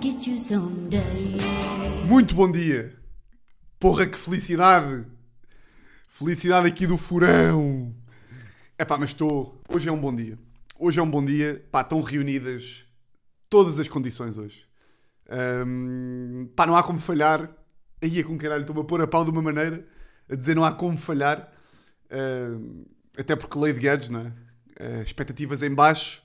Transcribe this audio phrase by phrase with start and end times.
[0.00, 1.38] get you someday.
[2.06, 2.96] Muito bom dia.
[3.78, 5.04] Porra, que felicidade.
[6.08, 7.94] Felicidade aqui do furão.
[8.78, 9.60] É pá, mas estou.
[9.68, 10.38] Hoje é um bom dia.
[10.78, 11.64] Hoje é um bom dia.
[11.70, 12.86] Pá, estão reunidas
[13.48, 14.66] todas as condições hoje.
[15.28, 17.50] Ahm, pá, não há como falhar.
[18.00, 19.86] Aí é com caralho, estou-me a pôr a pau de uma maneira
[20.28, 21.52] a dizer não há como falhar.
[22.10, 22.84] Ahm,
[23.16, 24.32] até porque lei de Guedes, não é?
[24.78, 26.22] Ah, expectativas em baixo.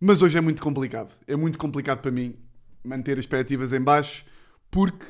[0.00, 1.14] Mas hoje é muito complicado.
[1.26, 2.43] É muito complicado para mim
[2.84, 4.24] manter as expectativas em baixo
[4.70, 5.06] porque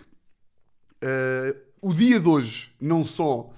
[1.04, 3.52] Uh, o dia de hoje, não só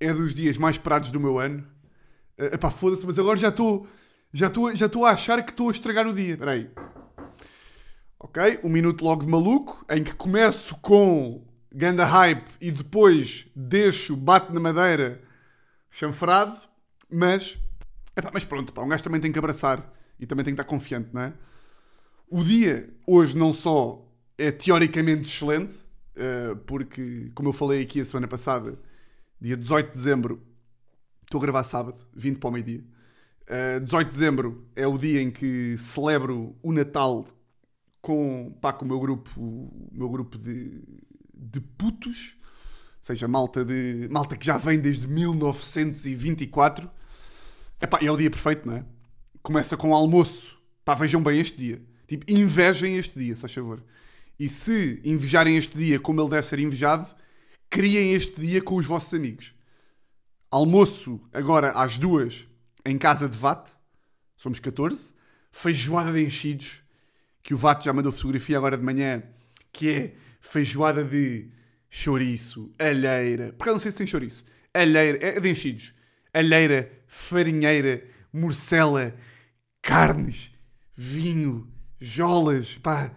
[0.00, 1.62] é dos dias mais esperados do meu ano,
[2.38, 3.86] uh, epá, foda-se, mas agora já estou
[4.32, 6.32] já estou já a achar que estou a estragar o dia.
[6.32, 6.70] Espera aí.
[8.18, 14.16] Ok, um minuto logo de maluco, em que começo com ganda hype e depois deixo,
[14.16, 15.22] bate na madeira,
[15.90, 16.58] chanfrado,
[17.12, 17.58] mas,
[18.16, 20.68] epá, mas pronto, pá, um gajo também tem que abraçar e também tem que estar
[20.68, 21.34] confiante, não é?
[22.28, 24.04] O dia hoje não só
[24.36, 28.78] é teoricamente excelente, Uh, porque, como eu falei aqui a semana passada,
[29.38, 30.42] dia 18 de dezembro,
[31.22, 32.82] estou a gravar sábado, 20 para o meio-dia.
[33.42, 37.28] Uh, 18 de dezembro é o dia em que celebro o Natal
[38.00, 40.82] com, pá, com o meu grupo, o meu grupo de,
[41.34, 46.90] de putos, ou seja, malta, de, malta que já vem desde 1924.
[47.78, 48.86] Epá, é o dia perfeito, não é?
[49.42, 50.56] Começa com o almoço.
[50.82, 51.82] Pá, vejam bem este dia.
[52.06, 53.82] Tipo, invejem este dia, se favor.
[54.38, 57.14] E se invejarem este dia como ele deve ser invejado,
[57.70, 59.54] criem este dia com os vossos amigos.
[60.50, 62.46] Almoço agora às duas
[62.84, 63.70] em casa de VAT,
[64.36, 65.14] somos 14.
[65.50, 66.82] Feijoada de enchidos,
[67.42, 69.22] que o VAT já mandou fotografia agora de manhã,
[69.72, 71.50] que é feijoada de
[71.88, 73.54] chouriço, alheira.
[73.54, 74.44] Porque eu não sei se tem chouriço.
[74.72, 75.94] Alheira, é de enchidos.
[76.32, 79.16] Alheira, farinheira, morcela,
[79.80, 80.50] carnes,
[80.94, 81.66] vinho,
[81.98, 83.10] jolas, pá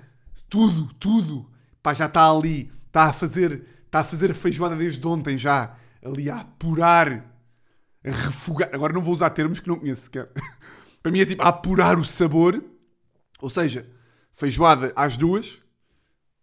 [0.49, 1.49] tudo, tudo.
[1.81, 6.29] Pá, já está ali, está a fazer, está a fazer feijoada desde ontem já, ali
[6.29, 7.25] a apurar,
[8.03, 8.69] a refogar.
[8.73, 10.29] Agora não vou usar termos que não conheço sequer.
[11.01, 12.61] Para mim é tipo a apurar o sabor.
[13.41, 13.89] Ou seja,
[14.33, 15.61] feijoada às duas,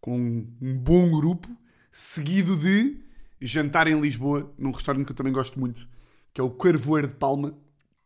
[0.00, 1.48] com um bom grupo,
[1.92, 3.04] seguido de
[3.38, 5.86] jantar em Lisboa, num restaurante que eu também gosto muito,
[6.32, 7.54] que é o Carvoeiro de Palma,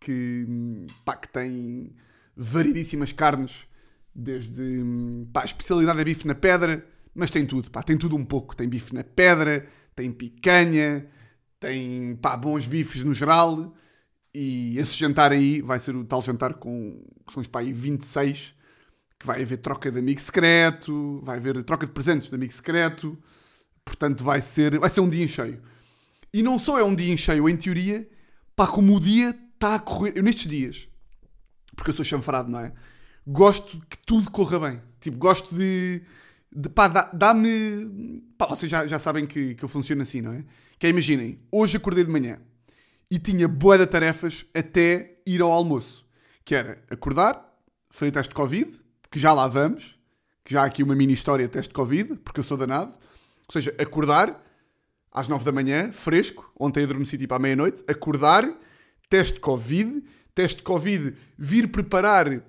[0.00, 0.44] que,
[1.04, 1.94] pá, que tem
[2.36, 3.68] variedíssimas carnes
[4.14, 4.82] Desde.
[5.32, 8.56] Pá, a especialidade é bife na pedra, mas tem tudo, pá, tem tudo um pouco.
[8.56, 11.06] Tem bife na pedra, tem picanha,
[11.58, 13.74] tem pá, bons bifes no geral.
[14.34, 17.02] E esse jantar aí vai ser o tal jantar com.
[17.26, 18.54] que são os pá, aí 26,
[19.18, 23.18] que vai haver troca de amigo secreto, vai haver troca de presentes de amigo secreto.
[23.84, 25.60] Portanto, vai ser, vai ser um dia em cheio.
[26.32, 28.08] E não só é um dia em cheio, em teoria,
[28.54, 30.12] pá, como o dia está a correr.
[30.16, 30.88] Eu nestes dias,
[31.74, 32.72] porque eu sou chanfrado, não é?
[33.26, 34.82] Gosto que tudo corra bem.
[35.00, 36.02] Tipo, gosto de.
[36.50, 38.22] de pá, dá-me.
[38.48, 40.44] Vocês já, já sabem que, que eu funciono assim, não é?
[40.78, 42.40] Que é, imaginem, hoje acordei de manhã
[43.10, 46.06] e tinha boa de tarefas até ir ao almoço.
[46.44, 47.44] Que era acordar,
[47.90, 48.80] fazer teste de Covid,
[49.10, 49.98] que já lá vamos,
[50.44, 52.96] que já há aqui uma mini história de teste de Covid, porque eu sou danado.
[53.46, 54.42] Ou seja, acordar
[55.12, 58.48] às nove da manhã, fresco, ontem adormeci tipo à meia-noite, acordar,
[59.08, 60.02] teste de Covid,
[60.34, 62.42] teste de Covid, vir preparar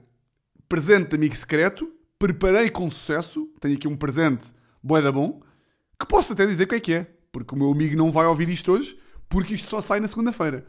[0.72, 5.42] presente de amigo secreto, preparei com sucesso, tenho aqui um presente boeda bom,
[6.00, 8.26] que posso até dizer o que é que é, porque o meu amigo não vai
[8.26, 10.66] ouvir isto hoje, porque isto só sai na segunda-feira.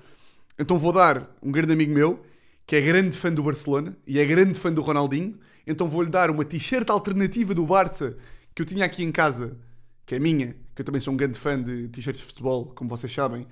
[0.59, 2.21] Então vou dar um grande amigo meu,
[2.67, 6.33] que é grande fã do Barcelona e é grande fã do Ronaldinho, então vou-lhe dar
[6.33, 8.17] uma t-shirt alternativa do Barça
[8.57, 9.57] que eu tinha aqui em casa,
[10.05, 12.91] que é minha, que eu também sou um grande fã de t-shirts de futebol, como
[12.91, 13.47] vocês sabem.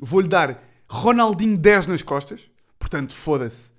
[0.00, 0.58] Vou-lhe dar
[0.88, 2.48] Ronaldinho 10 nas costas,
[2.78, 3.72] portanto, foda-se.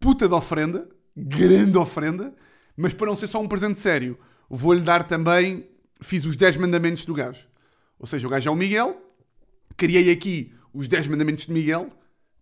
[0.00, 2.34] Puta de ofrenda, grande ofrenda,
[2.76, 4.18] mas para não ser só um presente sério,
[4.48, 5.66] vou-lhe dar também.
[6.00, 7.46] Fiz os 10 mandamentos do gajo.
[7.98, 9.00] Ou seja, o gajo é o Miguel,
[9.76, 11.90] criei aqui os 10 mandamentos de Miguel,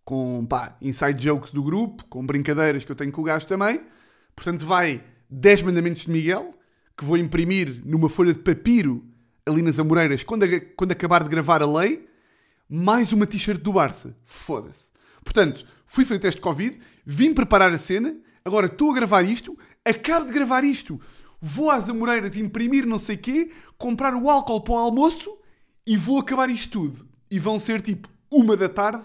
[0.05, 3.81] com pá, inside jokes do grupo, com brincadeiras que eu tenho com o gajo também.
[4.35, 6.55] Portanto, vai 10 mandamentos de Miguel,
[6.97, 9.05] que vou imprimir numa folha de papiro
[9.47, 10.45] ali nas Amoreiras quando,
[10.77, 12.09] quando acabar de gravar a lei,
[12.69, 14.17] mais uma t-shirt do Barça.
[14.25, 14.89] Foda-se.
[15.23, 19.23] Portanto, fui fazer o teste de Covid, vim preparar a cena, Agora estou a gravar
[19.23, 21.01] isto, acabo de gravar isto,
[21.41, 25.35] vou às Amoreiras imprimir não sei quê, comprar o álcool para o almoço
[25.87, 27.09] e vou acabar isto tudo.
[27.31, 29.03] E vão ser tipo uma da tarde,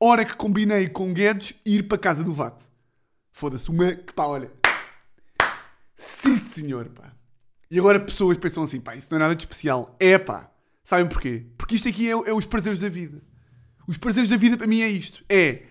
[0.00, 2.64] hora que combinei com Guedes ir para casa do VAT.
[3.32, 4.50] Foda-se, uma que pá, olha.
[5.96, 7.12] Sim senhor, pá.
[7.70, 9.94] E agora pessoas pensam assim, pá, isso não é nada de especial.
[10.00, 10.50] É pá.
[10.82, 11.46] Sabem porquê?
[11.56, 13.22] Porque isto aqui é, é os prazeres da vida.
[13.86, 15.24] Os prazeres da vida para mim é isto.
[15.28, 15.69] É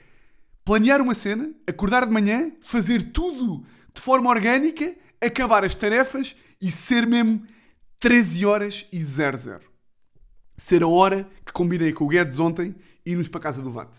[0.70, 6.70] planear uma cena, acordar de manhã, fazer tudo de forma orgânica, acabar as tarefas e
[6.70, 7.42] ser mesmo
[7.98, 9.62] 13 horas e 00.
[10.56, 13.72] Ser a hora que combinei com o Guedes ontem e irmos para a casa do
[13.72, 13.98] VAT.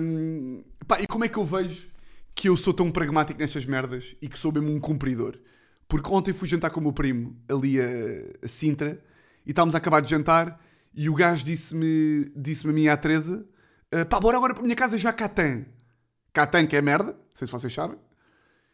[0.00, 1.86] Hum, pá, e como é que eu vejo
[2.34, 5.38] que eu sou tão pragmático nestas merdas e que sou mesmo um cumpridor?
[5.86, 7.84] Porque ontem fui jantar com o meu primo ali a,
[8.42, 9.00] a Sintra
[9.46, 10.60] e estávamos a acabar de jantar
[10.92, 13.46] e o gajo disse-me disse a mim e à Teresa
[13.94, 15.64] uh, pá, bora agora para a minha casa já Catan.
[16.32, 17.98] Catan que é merda, não sei se vocês sabem.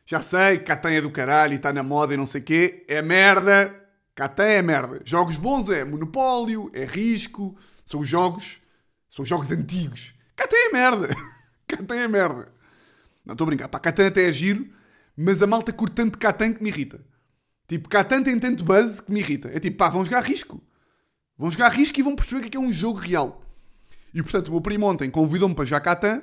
[0.06, 2.84] Já sei, Catan é do caralho e está na moda e não sei o quê.
[2.88, 3.74] É merda.
[4.14, 5.00] Catan é merda.
[5.04, 8.60] Jogos bons é Monopólio, é Risco, são jogos,
[9.08, 10.14] são jogos antigos.
[10.36, 11.08] Catan é merda.
[11.66, 12.52] Catan é merda.
[13.24, 13.68] Não estou a brincar.
[13.68, 14.68] Pá, Catan até é giro,
[15.16, 17.00] mas a malta curte tanto Catan que me irrita.
[17.66, 19.50] Tipo, Catan tem tanto buzz que me irrita.
[19.52, 20.62] É tipo, pá, vão jogar Risco.
[21.36, 23.43] Vão jogar Risco e vão perceber que é um jogo real.
[24.14, 26.22] E portanto, o meu primo ontem convidou-me para Jacatã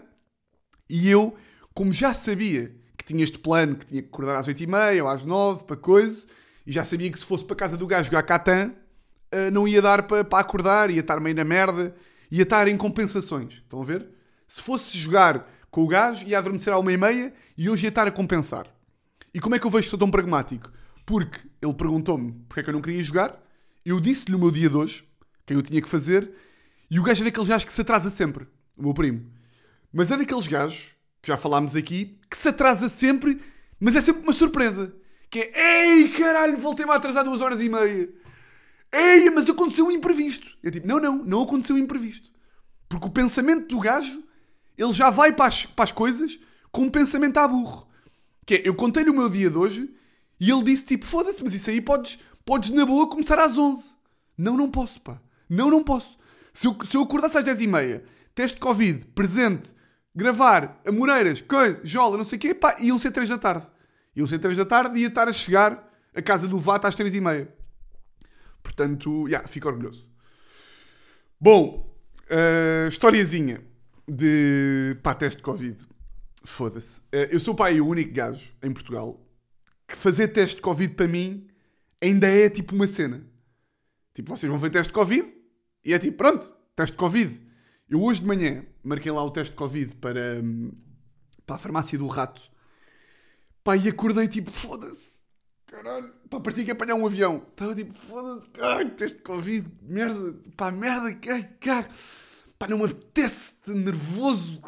[0.90, 1.36] e eu,
[1.74, 5.26] como já sabia que tinha este plano, que tinha que acordar às 8h30 ou às
[5.26, 6.26] 9 para coisa,
[6.66, 8.72] e já sabia que se fosse para casa do gajo jogar Catan,
[9.34, 11.94] uh, não ia dar para, para acordar, ia estar meio na merda,
[12.30, 13.56] ia estar em compensações.
[13.56, 14.08] Estão a ver?
[14.48, 17.90] Se fosse jogar com o gajo, ia adormecer à uma e meia e hoje ia
[17.90, 18.68] estar a compensar.
[19.34, 20.72] E como é que eu vejo que sou tão pragmático?
[21.06, 23.42] Porque ele perguntou-me porque é que eu não queria jogar,
[23.86, 25.04] eu disse-lhe o meu dia de hoje,
[25.42, 26.32] o que eu tinha que fazer,
[26.92, 28.46] e o gajo é daqueles gajos que se atrasa sempre,
[28.78, 29.26] o meu primo.
[29.94, 30.90] Mas é daqueles gajos,
[31.22, 33.40] que já falámos aqui, que se atrasa sempre,
[33.80, 34.94] mas é sempre uma surpresa.
[35.30, 38.10] Que é, ei caralho, voltei-me a atrasar duas horas e meia.
[38.92, 40.46] Ei, mas aconteceu um imprevisto.
[40.62, 42.30] É tipo, não, não, não aconteceu um imprevisto.
[42.90, 44.22] Porque o pensamento do gajo,
[44.78, 46.38] ele já vai para as, para as coisas
[46.74, 47.88] com um pensamento à burro.
[48.46, 49.90] Que é, eu contei-lhe o meu dia de hoje
[50.38, 53.94] e ele disse tipo, foda-se, mas isso aí podes, podes na boa começar às 11.
[54.38, 55.22] Não, não posso, pá.
[55.50, 56.20] Não, não posso.
[56.54, 58.04] Se eu, se eu acordasse às 10h30,
[58.36, 59.74] teste de Covid, presente,
[60.16, 63.68] gravar, a Moreiras, coisa, jola, não sei o quê, pá, iam ser 3 da tarde.
[64.16, 66.96] Iam ser 3 da tarde e ia estar a chegar a casa do VAT às
[66.96, 67.48] 3h30.
[68.62, 70.08] Portanto, já, yeah, fico orgulhoso.
[71.40, 71.92] Bom,
[72.30, 73.62] uh, historiazinha
[74.08, 75.78] de pá, teste de Covid.
[76.44, 77.00] Foda-se.
[77.00, 79.20] Uh, eu sou pai o único gajo em Portugal
[79.88, 81.48] que fazer teste de Covid para mim
[82.02, 83.26] ainda é tipo uma cena.
[84.14, 85.41] Tipo, vocês vão fazer teste de Covid
[85.84, 87.42] e é tipo, pronto, teste de Covid.
[87.90, 90.72] Eu hoje de manhã marquei lá o teste de Covid para, hum,
[91.46, 92.42] para a farmácia do rato.
[93.64, 95.20] Pá, e acordei tipo, foda-se.
[95.68, 96.14] Caralho.
[96.30, 97.46] Pá, parecia que ia apanhar um avião.
[97.50, 98.48] Estava tipo, foda-se.
[98.60, 99.70] Ai, teste de Covid.
[99.82, 100.36] Merda.
[100.58, 101.18] Pá, merda.
[101.30, 101.90] Ai, cara.
[102.58, 103.56] Pá, não me apetece.
[103.68, 104.62] Nervoso.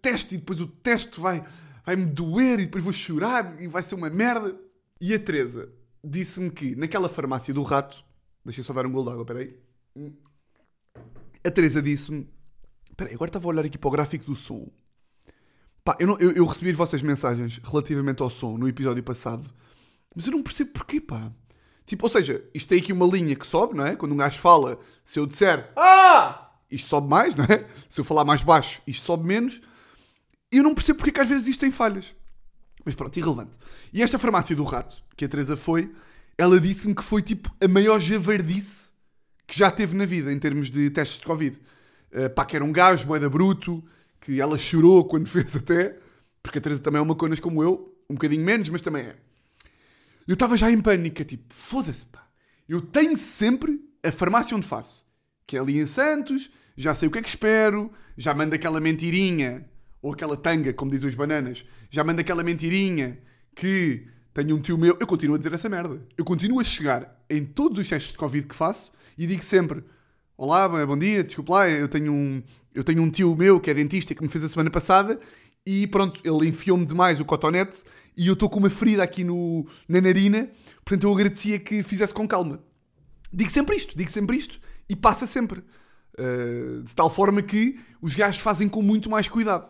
[0.00, 1.44] Teste e depois o teste vai,
[1.84, 4.58] vai-me doer e depois vou chorar e vai ser uma merda.
[5.00, 5.70] E a Teresa
[6.02, 8.04] disse-me que naquela farmácia do rato.
[8.44, 9.56] Deixa eu só dar um gol d'água, peraí.
[11.44, 12.28] A Teresa disse-me.
[12.90, 14.68] Espera agora estava a olhar aqui para o gráfico do som.
[15.84, 19.50] Pá, eu, não, eu, eu, recebi as vossas mensagens relativamente ao som no episódio passado,
[20.14, 21.30] mas eu não percebo porquê, pá.
[21.84, 23.94] Tipo, ou seja, isto tem aqui uma linha que sobe, não é?
[23.94, 26.52] Quando um gajo fala, se eu disser Ah!
[26.70, 27.68] Isto sobe mais, não é?
[27.88, 29.60] Se eu falar mais baixo, isto sobe menos.
[30.50, 32.16] E eu não percebo porque que às vezes isto tem falhas.
[32.84, 33.56] Mas pronto, irrelevante.
[33.92, 35.94] E esta farmácia do rato, que a Teresa foi,
[36.36, 38.83] ela disse-me que foi tipo a maior javardice
[39.46, 41.58] que já teve na vida em termos de testes de Covid.
[42.12, 43.84] Uh, pá, que era um gajo, moeda bruto,
[44.20, 45.96] que ela chorou quando fez até,
[46.42, 49.16] porque a Teresa também é uma conas como eu, um bocadinho menos, mas também é.
[50.26, 52.26] Eu estava já em pânico, tipo, foda-se, pá.
[52.68, 55.04] Eu tenho sempre a farmácia onde faço,
[55.46, 58.80] que é ali em Santos, já sei o que é que espero, já mando aquela
[58.80, 59.64] mentirinha,
[60.00, 63.18] ou aquela tanga, como dizem os bananas, já mando aquela mentirinha
[63.54, 64.96] que tenho um tio meu.
[65.00, 66.02] Eu continuo a dizer essa merda.
[66.16, 69.84] Eu continuo a chegar em todos os testes de Covid que faço e digo sempre:
[70.36, 72.42] Olá, bom dia, desculpe lá, eu tenho um,
[72.74, 75.18] eu tenho um tio meu que é dentista que me fez a semana passada
[75.66, 77.84] e pronto, ele enfiou-me demais o cotonete
[78.16, 80.50] e eu estou com uma ferida aqui no, na narina,
[80.84, 82.62] portanto eu agradecia que fizesse com calma.
[83.32, 85.62] Digo sempre isto, digo sempre isto e passa sempre.
[86.16, 89.68] Uh, de tal forma que os gajos fazem com muito mais cuidado.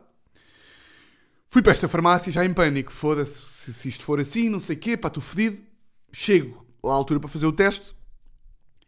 [1.49, 3.41] Fui para esta farmácia já em pânico, foda-se,
[3.73, 5.63] se, isto for assim, não sei o quê, pá, estou fedido.
[6.13, 7.95] Chego à altura para fazer o teste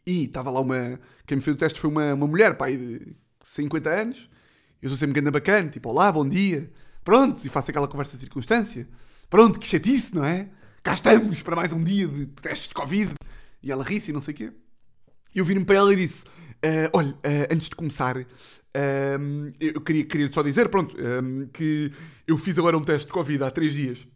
[0.06, 1.00] e estava lá uma.
[1.26, 4.30] Quem me fez o teste foi uma, uma mulher, pai, de 50 anos.
[4.80, 6.70] Eu sou sempre grande bacana, tipo, olá, bom dia.
[7.02, 8.88] Pronto, e faço aquela conversa de circunstância.
[9.28, 10.48] Pronto, que chatice, não é?
[10.82, 13.14] Cá estamos para mais um dia de testes de Covid.
[13.62, 14.52] E ela ri-se e não sei o quê.
[15.34, 18.26] E eu viro-me para ela e disse: uh, Olha, uh, antes de começar, uh,
[19.58, 20.94] eu queria, queria só dizer, pronto,
[21.52, 21.92] que
[22.26, 24.06] eu fiz agora um teste de Covid há três dias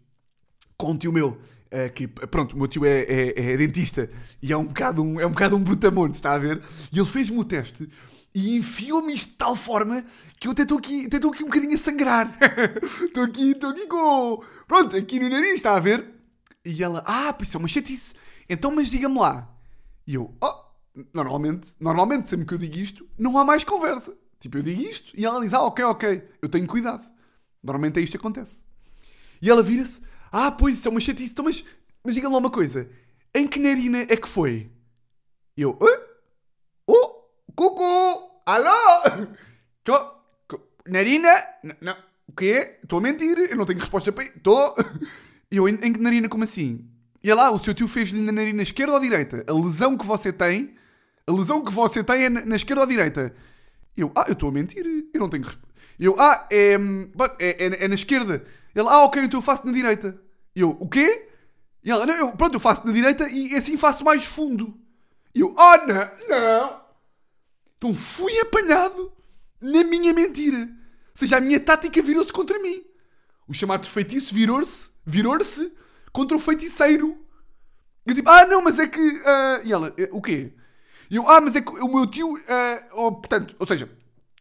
[0.76, 1.38] com um tio meu
[1.72, 4.10] Uh, que, pronto, o meu tio é, é, é, dentista
[4.42, 6.60] e é um bocado um, é um, bocado um brutamonte, está a ver?
[6.92, 7.88] E ele fez-me o teste
[8.34, 10.04] e enfiou-me isto de tal forma
[10.38, 12.36] que eu até estou aqui, até aqui um bocadinho a sangrar.
[13.02, 14.42] Estou aqui, estou aqui com.
[14.66, 16.06] Pronto, aqui no nariz, está a ver?
[16.64, 18.14] E ela, ah, pois é uma chatice.
[18.48, 19.48] Então, mas diga-me lá.
[20.06, 20.54] E eu, oh,
[21.12, 24.16] normalmente, normalmente, sempre que eu digo isto, não há mais conversa.
[24.38, 27.06] Tipo, eu digo isto e ela diz, ah, ok, ok, eu tenho cuidado.
[27.62, 28.62] Normalmente é isto que acontece.
[29.42, 30.00] E ela vira-se,
[30.32, 31.32] ah, pois isso é uma chatice.
[31.32, 31.64] Então, mas,
[32.04, 32.88] mas diga-me lá uma coisa.
[33.34, 34.70] Em que narina é que foi?
[35.56, 35.88] Eu, Hã?
[36.86, 39.28] oh, cucu, alô?
[39.84, 40.12] Tô,
[40.86, 41.28] narina?
[41.64, 41.96] N- Não,
[42.26, 42.78] o quê?
[42.82, 44.74] Estou a mentir, eu não tenho resposta para Estou.
[45.50, 46.88] Eu, em, em que narina, como assim?
[47.22, 49.44] E ela, ah, o seu tio fez-lhe na narina esquerda ou direita?
[49.48, 50.74] A lesão que você tem,
[51.26, 53.34] a lesão que você tem é na, na esquerda ou direita?
[53.96, 55.69] Eu, ah, eu estou a mentir, eu não tenho resposta.
[56.00, 58.42] E eu, ah, é, hum, é, é, é na esquerda.
[58.74, 60.18] Ele, ah, ok, então eu faço na direita.
[60.56, 61.28] E eu, o quê?
[61.84, 64.74] E ela, não, eu, pronto, eu faço na direita e assim faço mais fundo.
[65.34, 66.80] E eu, ah, não, não.
[67.76, 69.12] Então fui apanhado
[69.60, 70.60] na minha mentira.
[70.60, 70.66] Ou
[71.14, 72.82] seja, a minha tática virou-se contra mim.
[73.46, 75.70] O chamado feitiço virou-se virou-se
[76.12, 77.18] contra o feiticeiro.
[78.06, 79.00] Eu tipo, ah, não, mas é que.
[79.26, 80.52] ah", E ela, "Eh, o quê?
[81.10, 82.40] E eu, ah, mas é que o meu tio.
[82.48, 83.90] ah, ou, portanto, ou seja,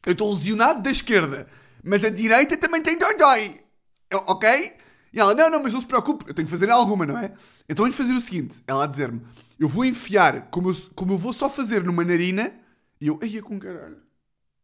[0.05, 1.47] eu estou lesionado da esquerda,
[1.83, 3.61] mas a direita também tem dói-dói.
[4.09, 4.77] Eu, Ok?
[5.11, 7.31] E ela, não, não, mas não se preocupe, eu tenho que fazer alguma, não é?
[7.67, 9.25] Então vamos fazer o seguinte: ela a dizer-me,
[9.57, 12.53] eu vou enfiar, como eu, como eu vou só fazer numa narina,
[13.01, 13.97] e eu, é com caralho.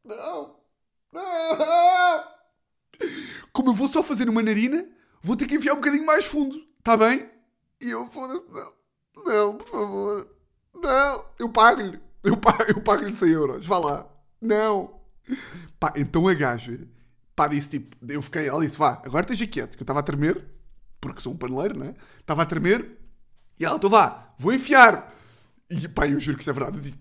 [0.03, 0.55] Não,
[1.11, 2.23] não.
[3.51, 4.87] Como eu vou só fazer numa narina,
[5.21, 7.29] vou ter que enfiar um bocadinho mais fundo, está bem?
[7.81, 8.73] E eu, foda-se, não,
[9.25, 10.27] não, por favor,
[10.73, 14.07] não, eu pago-lhe, eu pago- eu pago-lhe 100 euros, vá lá,
[14.41, 14.94] não.
[15.79, 16.79] Pá, então a gaja,
[17.35, 20.03] pá, disse tipo, eu fiquei, ela disse, vá, agora esteja quieto, que eu estava a
[20.03, 20.45] tremer,
[21.01, 21.95] porque sou um paneleiro, não é?
[22.19, 22.97] Estava a tremer,
[23.59, 25.13] e ela, então vá, vou enfiar.
[25.69, 26.97] E pá, eu juro que isto é verdade, eu disse,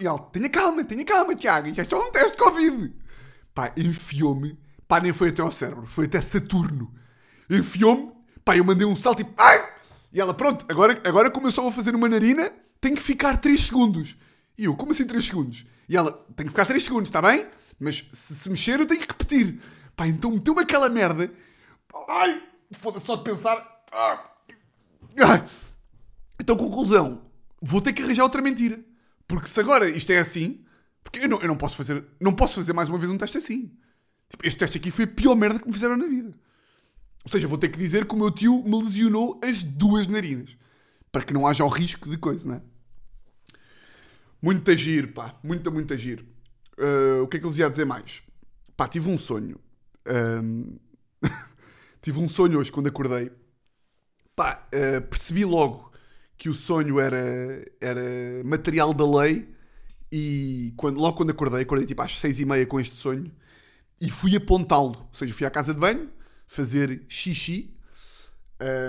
[0.00, 2.94] e ela, tenha calma, tenha calma, Tiago, isto é só um teste de Covid.
[3.54, 6.92] Pá, enfiou-me, pá, nem foi até ao cérebro, foi até Saturno.
[7.48, 8.12] Enfiou-me,
[8.44, 9.68] pá, eu mandei um salto e ai!
[10.12, 12.50] E ela, pronto, agora, agora como eu só vou fazer uma narina,
[12.80, 14.16] tem que ficar 3 segundos.
[14.56, 15.66] E eu, como assim 3 segundos?
[15.88, 17.46] E ela, tem que ficar 3 segundos, está bem?
[17.80, 19.60] Mas se se mexer eu tenho que repetir.
[19.96, 21.32] Pá, então meteu-me aquela merda.
[22.08, 22.42] Ai,
[22.72, 23.56] foda-se só de pensar.
[23.92, 24.30] Ah.
[25.24, 25.44] Ai.
[26.40, 27.22] Então, conclusão,
[27.60, 28.78] vou ter que arranjar outra mentira.
[29.26, 30.64] Porque se agora isto é assim,
[31.02, 33.38] porque eu não, eu não posso fazer, não posso fazer mais uma vez um teste
[33.38, 33.72] assim.
[34.28, 36.30] Tipo, este teste aqui foi a pior merda que me fizeram na vida.
[37.24, 40.56] Ou seja, vou ter que dizer que o meu tio me lesionou as duas narinas.
[41.10, 42.62] Para que não haja o risco de coisa, não é?
[44.40, 45.38] Muito agir, pá.
[45.42, 46.24] Muito, muito agir.
[46.78, 48.22] Uh, o que é que eu vos ia dizer mais?
[48.76, 49.58] Pá, tive um sonho.
[50.06, 50.76] Ahm,
[52.00, 53.30] tive um sonho hoje quando acordei.
[54.36, 55.92] Pá, uh, percebi logo
[56.36, 59.48] que o sonho era, era material da lei
[60.10, 63.30] e quando, logo quando acordei, acordei tipo às seis e meia com este sonho
[64.00, 64.96] e fui apontá-lo.
[64.96, 66.08] Ou seja, fui à casa de banho
[66.46, 67.74] fazer xixi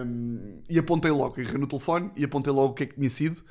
[0.06, 1.40] um, e apontei logo.
[1.40, 3.44] Agarrei no telefone e apontei logo o que é que tinha sido.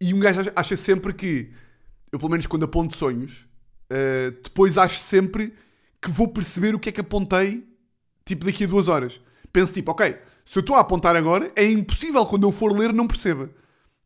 [0.00, 1.50] E um gajo acha- sempre que,
[2.12, 3.46] eu pelo menos quando aponto sonhos,
[3.90, 5.54] uh, depois acho sempre
[6.00, 7.66] que vou perceber o que é que apontei,
[8.24, 9.20] tipo daqui a duas horas.
[9.52, 12.92] Penso tipo, ok, se eu estou a apontar agora, é impossível quando eu for ler
[12.92, 13.50] não perceba.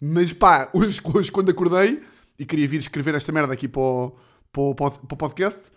[0.00, 2.02] Mas pá, hoje, hoje quando acordei
[2.38, 4.16] e queria vir escrever esta merda aqui para o,
[4.50, 5.70] para o, para o podcast,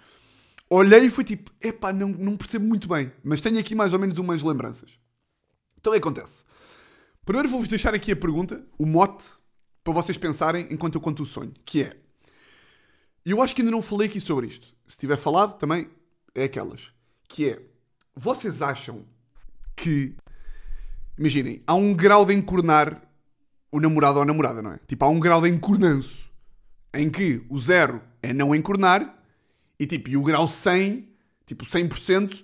[0.69, 3.99] olhei e foi tipo, epá, não, não percebo muito bem, mas tenho aqui mais ou
[3.99, 4.97] menos umas lembranças.
[5.77, 6.43] Então o que acontece?
[7.25, 9.25] Primeiro vou-vos deixar aqui a pergunta, o mote,
[9.85, 11.95] para vocês pensarem enquanto eu conto o sonho, que é...
[13.23, 14.67] Eu acho que ainda não falei aqui sobre isto.
[14.87, 15.87] Se tiver falado, também
[16.33, 16.91] é aquelas.
[17.29, 17.61] Que é,
[18.15, 19.05] vocês acham
[19.75, 20.15] que...
[21.17, 22.99] Imaginem, há um grau de encornar
[23.71, 24.79] o namorado ou a namorada, não é?
[24.87, 26.31] Tipo, há um grau de encornanço
[26.91, 29.23] em que o zero é não encornar
[29.79, 31.07] e tipo, e o grau 100,
[31.45, 32.43] tipo 100%,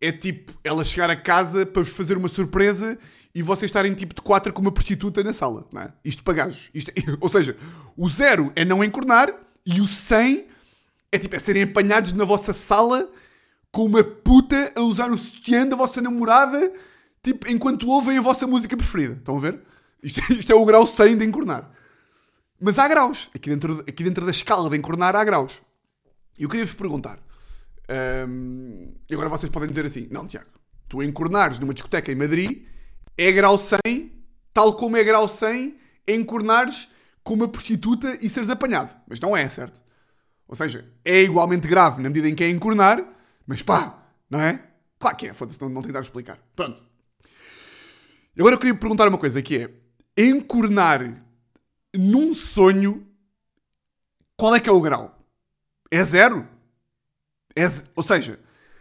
[0.00, 2.98] é tipo ela chegar a casa para vos fazer uma surpresa
[3.34, 5.92] e vocês estarem tipo de quatro com uma prostituta na sala, não é?
[6.04, 6.70] Isto para gajos.
[6.74, 7.56] Isto, ou seja,
[7.96, 9.32] o zero é não encornar
[9.64, 10.46] e o 100
[11.12, 13.08] é tipo é serem apanhados na vossa sala
[13.70, 16.72] com uma puta a usar o sutiã da vossa namorada
[17.22, 19.14] tipo enquanto ouvem a vossa música preferida.
[19.14, 19.60] Estão a ver?
[20.02, 21.70] Isto, isto é o grau 100 de encornar.
[22.60, 23.30] Mas há graus.
[23.34, 25.52] Aqui dentro, aqui dentro da escala de encornar há graus.
[26.38, 27.18] E eu queria-vos perguntar.
[28.28, 30.50] hum, e agora vocês podem dizer assim: Não, Tiago,
[30.88, 32.64] tu encornares numa discoteca em Madrid
[33.18, 34.12] é grau 100,
[34.54, 36.88] tal como é grau 100 encornares
[37.24, 38.94] com uma prostituta e seres apanhado.
[39.08, 39.82] Mas não é, certo?
[40.46, 43.04] Ou seja, é igualmente grave na medida em que é encornar,
[43.44, 44.64] mas pá, não é?
[44.98, 46.38] Claro que é, foda-se, não, não tentar explicar.
[46.56, 46.82] Pronto.
[48.38, 49.70] Agora eu queria perguntar uma coisa que é:
[50.16, 51.22] encornar
[51.94, 53.06] num sonho,
[54.36, 55.18] qual é que é o grau?
[55.90, 56.46] É zero?
[57.56, 57.64] É
[57.96, 58.38] Ou seja,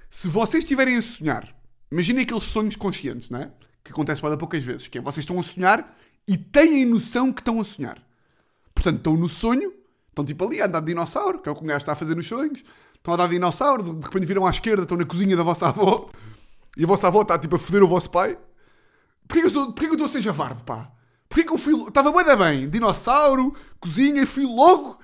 [0.09, 1.55] se vocês estiverem a sonhar,
[1.91, 3.51] imaginem aqueles sonhos conscientes, não é?
[3.87, 5.91] Que acontece para poucas vezes, que é vocês estão a sonhar
[6.27, 7.97] e têm noção que estão a sonhar.
[8.75, 9.73] Portanto, estão no sonho,
[10.09, 11.95] estão tipo ali a andar de dinossauro, que é o que um gajo está a
[11.95, 12.63] fazer nos sonhos,
[12.95, 15.67] estão a andar de dinossauro, de repente viram à esquerda, estão na cozinha da vossa
[15.67, 16.09] avó,
[16.75, 18.37] e a vossa avó está tipo a foder o vosso pai.
[19.27, 20.91] Porquê que eu, sou, porquê que eu estou a ser javardo, pá?
[21.27, 21.73] Porquê que eu fui...
[21.87, 24.99] Estava bem bem, dinossauro, cozinha, e fui logo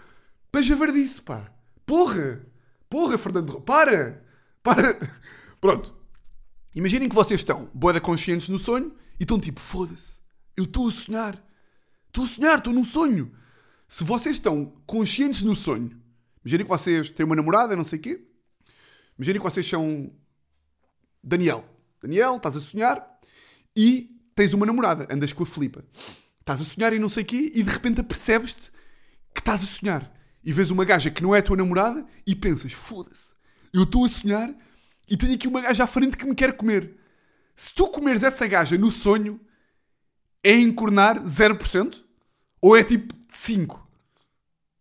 [0.52, 1.44] para javardice, pá.
[1.86, 2.46] Porra!
[2.90, 4.24] Porra, Fernando, para!
[4.62, 4.98] Para!
[5.60, 6.02] Pronto.
[6.75, 10.22] Imaginem que vocês estão boeda conscientes no sonho e estão tipo, foda-se,
[10.58, 11.48] eu estou a sonhar.
[12.08, 13.32] Estou a sonhar, estou num sonho.
[13.88, 16.00] Se vocês estão conscientes no sonho,
[16.44, 18.27] imaginem que vocês têm uma namorada, não sei o quê.
[19.18, 20.12] Imaginem que vocês são
[21.24, 21.63] Daniel.
[22.01, 23.20] Daniel, estás a sonhar
[23.75, 25.84] e tens uma namorada, andas com a Filipa.
[26.39, 28.72] Estás a sonhar e não sei o quê e de repente apercebes-te
[29.34, 30.12] que estás a sonhar.
[30.44, 33.30] E vês uma gaja que não é a tua namorada e pensas, foda-se,
[33.72, 34.53] eu estou a sonhar
[35.13, 36.98] e tenho aqui uma gaja à frente que me quer comer.
[37.55, 39.39] Se tu comeres essa gaja no sonho,
[40.43, 42.03] é encornar 0%?
[42.60, 43.79] Ou é tipo 5%?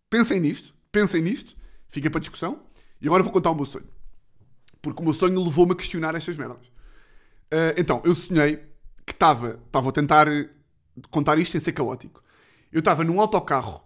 [0.09, 1.55] Pensem nisto, pensem nisto,
[1.87, 2.63] fica para discussão.
[2.99, 3.87] E agora vou contar o meu sonho.
[4.81, 6.67] Porque o meu sonho levou-me a questionar estas merdas.
[6.67, 8.57] Uh, então, eu sonhei
[9.05, 9.61] que estava.
[9.71, 10.29] A tentar
[11.11, 12.25] contar isto sem ser caótico.
[12.73, 13.85] Eu estava num autocarro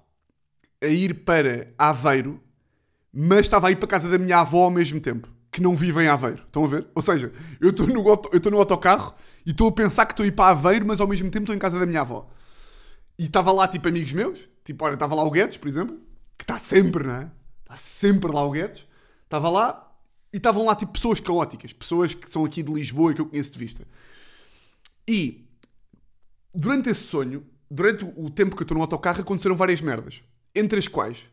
[0.81, 2.41] a ir para Aveiro,
[3.13, 5.75] mas estava a ir para a casa da minha avó ao mesmo tempo, que não
[5.75, 6.43] vive em Aveiro.
[6.43, 6.87] Estão a ver?
[6.95, 9.15] Ou seja, eu estou no, eu estou no autocarro
[9.47, 11.57] e estou a pensar que estou a ir para Aveiro, mas ao mesmo tempo estou
[11.57, 12.29] em casa da minha avó.
[13.19, 14.47] E estava lá, tipo, amigos meus.
[14.63, 15.99] Tipo, olha, estava lá o Guedes, por exemplo,
[16.37, 17.31] que está sempre, não é?
[17.63, 18.87] Está sempre lá o Guedes.
[19.25, 19.91] Estava lá
[20.31, 21.73] e estavam lá, tipo, pessoas caóticas.
[21.73, 23.89] Pessoas que são aqui de Lisboa e que eu conheço de vista.
[25.09, 25.49] E,
[26.55, 30.23] durante esse sonho, durante o tempo que eu estou no autocarro, aconteceram várias merdas.
[30.55, 31.25] Entre as quais,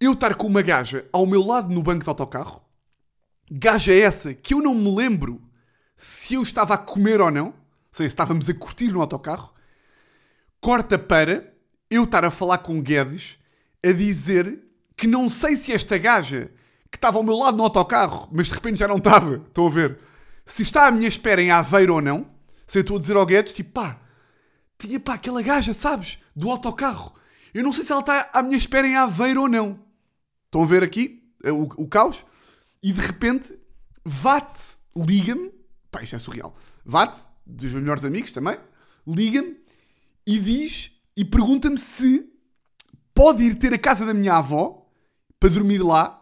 [0.00, 2.60] eu estar com uma gaja ao meu lado no banco de autocarro.
[3.50, 5.42] Gaja essa que eu não me lembro
[5.96, 7.46] se eu estava a comer ou não.
[7.46, 7.54] Ou
[7.90, 9.52] seja, se estávamos a curtir no autocarro
[10.60, 11.52] corta para
[11.90, 13.38] eu estar a falar com Guedes
[13.84, 14.62] a dizer
[14.96, 16.52] que não sei se esta gaja
[16.90, 19.70] que estava ao meu lado no autocarro, mas de repente já não estava, estão a
[19.70, 19.98] ver?
[20.44, 22.26] Se está à minha espera em Aveiro ou não,
[22.66, 23.98] se eu estou a dizer ao Guedes, tipo, pá,
[24.78, 27.14] tinha pá, aquela gaja, sabes, do autocarro.
[27.54, 29.80] Eu não sei se ela está à minha espera em Aveiro ou não.
[30.46, 32.24] Estão a ver aqui eh, o, o caos?
[32.82, 33.58] E de repente,
[34.04, 35.52] Vate liga-me,
[35.90, 36.56] pá, isto é surreal.
[36.84, 38.58] Vate, dos meus melhores amigos também,
[39.06, 39.56] liga-me
[40.26, 42.32] e diz e pergunta-me se
[43.14, 44.86] pode ir ter a casa da minha avó
[45.38, 46.20] para dormir lá,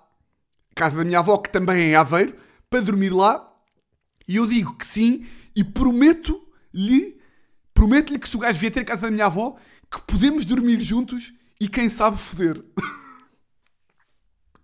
[0.75, 2.37] casa da minha avó que também é Aveiro,
[2.71, 3.45] para dormir lá.
[4.27, 7.21] E eu digo que sim e prometo-lhe,
[7.73, 9.57] prometo-lhe que se o gajo vier ter a casa da minha avó,
[9.91, 12.63] que podemos dormir juntos e quem sabe foder.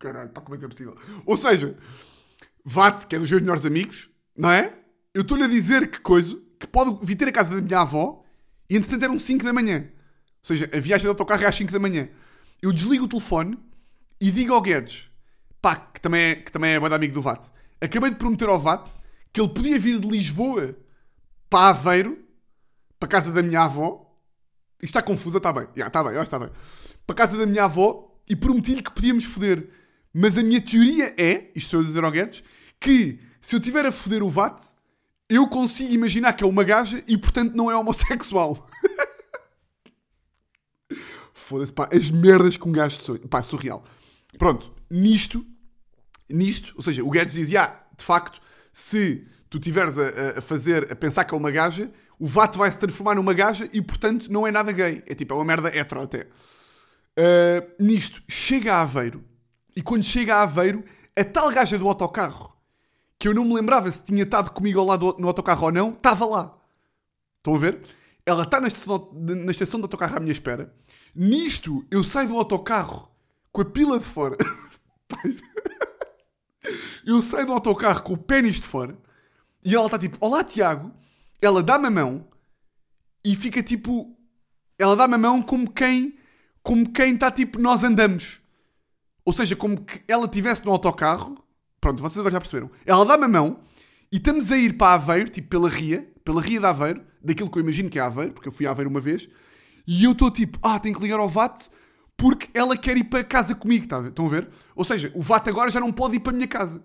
[0.05, 0.95] Caralho, pá, como é que é possível?
[1.25, 1.75] Ou seja,
[2.63, 4.75] Vate, que é dos meus melhores amigos, não é?
[5.15, 8.23] Eu estou-lhe a dizer que coisa, que pode vir ter a casa da minha avó
[8.69, 9.79] e entretanto eram 5 da manhã.
[9.79, 12.11] Ou seja, a viagem de autocarro é às 5 da manhã.
[12.61, 13.59] Eu desligo o telefone
[14.21, 15.11] e digo ao Guedes,
[15.63, 17.47] pá, que também é, que também é bom amigo do VAT,
[17.81, 18.87] acabei de prometer ao VAT
[19.33, 20.77] que ele podia vir de Lisboa
[21.49, 22.23] para Aveiro,
[23.01, 24.15] para a casa da minha avó.
[24.83, 25.67] Isto está confuso, está bem.
[25.75, 26.51] está bem, está bem.
[27.07, 29.84] Para a casa da minha avó e prometi-lhe que podíamos foder.
[30.17, 32.45] Mas a minha teoria é, isto sou a dizer ao Guedes,
[32.79, 34.63] que se eu tiver a foder o VAT,
[35.29, 38.69] eu consigo imaginar que é uma gaja e, portanto, não é homossexual.
[41.35, 43.29] Foda-se, pá, as merdas com um gajo sonho.
[43.29, 43.85] Pá, surreal.
[44.39, 45.45] Pronto, nisto,
[46.31, 48.41] nisto, ou seja, o Guedes dizia, ah, de facto,
[48.73, 52.71] se tu estiveres a, a, fazer, a pensar que é uma gaja, o vato vai
[52.71, 55.03] se transformar numa gaja e, portanto, não é nada gay.
[55.07, 56.29] É tipo, é uma merda hetero até.
[57.19, 59.34] Uh, nisto, chega a Aveiro
[59.77, 60.85] e quando chega a Aveiro,
[61.19, 62.55] a tal gaja do autocarro
[63.19, 65.91] que eu não me lembrava se tinha estado comigo ao lado no autocarro ou não,
[65.91, 66.59] estava lá.
[67.39, 67.81] Estão a ver?
[68.27, 70.75] Ela está na estação, na estação do autocarro à minha espera.
[71.15, 73.11] Nisto, eu saio do autocarro
[73.51, 74.37] com a pila de fora.
[77.07, 78.95] eu saio do autocarro com o pênis de fora.
[79.65, 80.93] E ela está tipo, olá Tiago.
[81.41, 82.29] Ela dá-me a mão
[83.25, 84.19] e fica tipo.
[84.79, 86.19] Ela dá-me a mão como quem.
[86.63, 88.41] Como quem está tipo, nós andamos.
[89.25, 91.45] Ou seja, como que ela estivesse no autocarro
[91.85, 92.71] Pronto, vocês agora já perceberam.
[92.87, 93.61] Ela dá-me a mão
[94.11, 97.59] e estamos a ir para Aveiro, tipo pela Ria, pela Ria de Aveiro, daquilo que
[97.59, 99.29] eu imagino que é Aveiro, porque eu fui a Aveiro uma vez,
[99.87, 101.69] e eu estou tipo, ah, tenho que ligar ao VAT
[102.17, 104.49] porque ela quer ir para casa comigo, tá, estão a ver?
[104.75, 106.83] Ou seja, o VAT agora já não pode ir para a minha casa.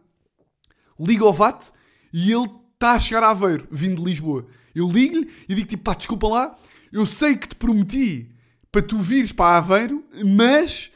[0.99, 1.69] Ligo ao VAT
[2.12, 4.47] e ele está a chegar a Aveiro, vindo de Lisboa.
[4.75, 6.58] Eu ligo-lhe e digo tipo, pá, desculpa lá,
[6.91, 8.28] eu sei que te prometi
[8.69, 10.91] para tu vires para Aveiro, mas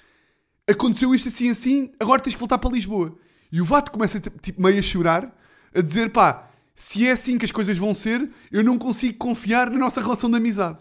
[0.67, 3.17] aconteceu isto assim assim, agora tens que voltar para Lisboa.
[3.52, 5.36] E o Vato começa tipo, meio a chorar,
[5.73, 9.69] a dizer: pá, se é assim que as coisas vão ser, eu não consigo confiar
[9.69, 10.80] na nossa relação de amizade.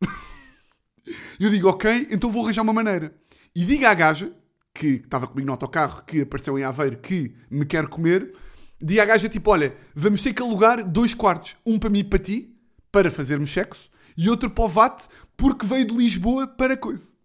[1.38, 3.14] eu digo, ok, então vou arranjar uma maneira.
[3.54, 4.32] E diga à gaja,
[4.74, 8.34] que estava comigo no autocarro, que apareceu em Aveiro, que me quer comer,
[8.82, 11.56] diga à gaja tipo, olha, vamos ter que alugar dois quartos.
[11.64, 12.56] Um para mim e para ti,
[12.90, 15.06] para fazermos sexo, e outro para o VAT,
[15.36, 17.19] porque veio de Lisboa para coisa.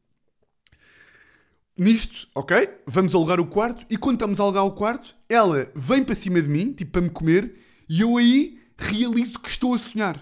[1.78, 6.04] Nisto, ok, vamos alugar o quarto, e quando estamos a alugar o quarto, ela vem
[6.04, 7.56] para cima de mim, tipo, para me comer,
[7.90, 10.18] e eu aí realizo que estou a sonhar.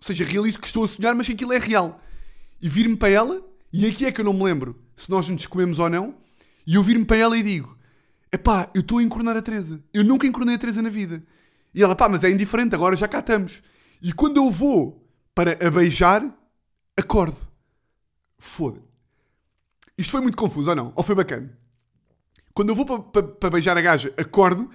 [0.00, 1.98] Ou seja, realizo que estou a sonhar, mas que aquilo é real.
[2.62, 5.46] E vir-me para ela, e aqui é que eu não me lembro se nós nos
[5.46, 6.14] comemos ou não,
[6.66, 7.76] e eu vir-me para ela e digo:
[8.32, 9.82] Epá, eu estou a encornar a Teresa.
[9.92, 11.22] Eu nunca encornei a Teresa na vida.
[11.74, 13.62] E ela, pá, mas é indiferente, agora já cá estamos.
[14.00, 15.04] E quando eu vou
[15.34, 16.24] para a beijar,
[16.96, 17.36] acordo.
[18.38, 18.89] Foda.
[20.00, 20.92] Isto foi muito confuso ou não?
[20.96, 21.54] Ou foi bacana?
[22.54, 24.70] Quando eu vou para, para, para beijar a gaja, acordo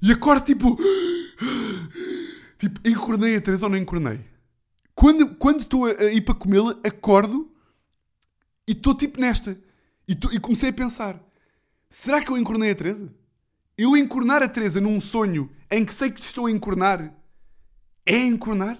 [0.00, 0.78] e acordo tipo.
[2.58, 4.20] Tipo, encornei a Teresa ou não encornei?
[4.94, 7.50] Quando, quando estou a, a ir para comê-la, acordo
[8.68, 9.58] e estou tipo nesta.
[10.06, 11.20] E, tô- e comecei a pensar:
[11.90, 13.06] será que eu encornei a Teresa?
[13.76, 17.12] Eu encornar a Teresa num sonho em que sei que estou a encornar
[18.06, 18.78] é encornar?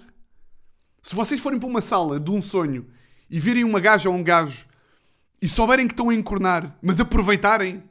[1.01, 2.89] Se vocês forem para uma sala de um sonho
[3.29, 4.65] e virem uma gaja ou um gajo
[5.43, 7.83] e souberem que estão a encornar, mas aproveitarem,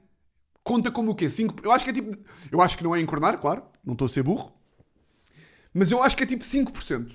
[0.65, 1.29] conta como o quê?
[1.29, 1.55] Cinco...
[1.62, 2.17] Eu acho que é tipo.
[2.51, 4.59] Eu acho que não é encornar, claro, não estou a ser burro,
[5.75, 7.12] mas eu acho que é tipo 5%.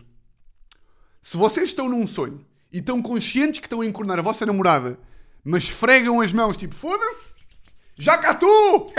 [1.23, 5.00] Se vocês estão num sonho e estão conscientes que estão a encornar a vossa namorada,
[5.43, 7.34] mas esfregam as mãos tipo foda-se,
[7.97, 8.93] já cá estou!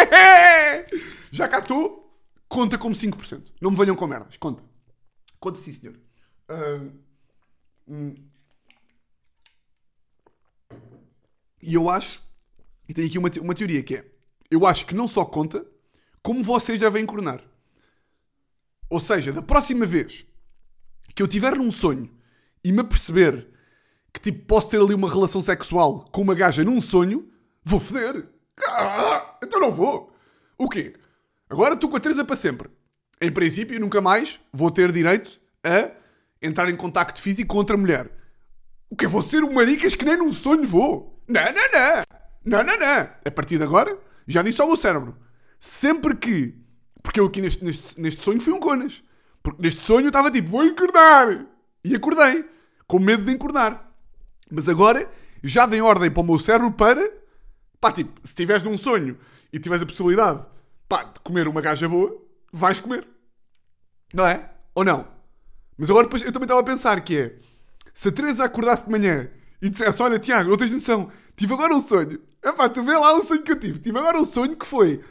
[1.31, 2.21] já cá estou!
[2.49, 3.45] Conta como 5%.
[3.61, 4.65] Não me venham com merdas, conta.
[5.39, 5.95] Conta sim, senhor.
[6.49, 6.81] Ah,
[7.87, 8.29] hum.
[11.63, 12.23] E eu acho,
[12.89, 14.05] e tenho aqui uma, uma teoria que é,
[14.51, 15.67] eu acho que não só conta,
[16.23, 17.43] como vocês devem encornar.
[18.89, 20.27] Ou seja, da próxima vez
[21.15, 22.11] que eu tiver num sonho
[22.65, 23.49] e me aperceber
[24.13, 27.31] que tipo posso ter ali uma relação sexual com uma gaja num sonho,
[27.65, 28.27] vou foder.
[28.69, 30.13] Ah, então não vou.
[30.57, 30.95] O quê?
[31.49, 32.69] Agora estou com a Teresa para sempre.
[33.21, 35.91] Em princípio, nunca mais vou ter direito a
[36.41, 38.11] entrar em contacto físico com outra mulher.
[38.91, 39.07] O quê?
[39.07, 41.23] Vou ser um maricas que nem num sonho vou.
[41.29, 42.05] Não, não, não.
[42.45, 43.09] Não, não, não.
[43.25, 45.17] A partir de agora, já disse ao meu cérebro.
[45.61, 46.55] Sempre que...
[47.03, 49.03] Porque eu aqui neste, neste, neste sonho fui um conas.
[49.43, 51.47] Porque neste sonho eu estava tipo, vou encornar.
[51.85, 52.45] E acordei.
[52.87, 53.93] Com medo de encornar.
[54.51, 55.11] Mas agora
[55.43, 57.11] já dei ordem para o meu cérebro para.
[57.81, 59.19] Pá, tipo, se estiveres num sonho
[59.53, 60.45] e tiveres a possibilidade
[60.89, 62.17] pá, de comer uma gaja boa,
[62.53, 63.07] vais comer.
[64.13, 64.51] Não é?
[64.75, 65.07] Ou não?
[65.77, 67.39] Mas agora depois eu também estava a pensar que é.
[67.99, 69.29] Se a Teresa acordasse de manhã
[69.61, 72.21] e dissesse: Olha, Tiago, não tens noção, tive agora um sonho.
[72.41, 73.81] Epá, tu vê lá o sonho que eu tive.
[73.81, 75.03] Tive agora um sonho que foi.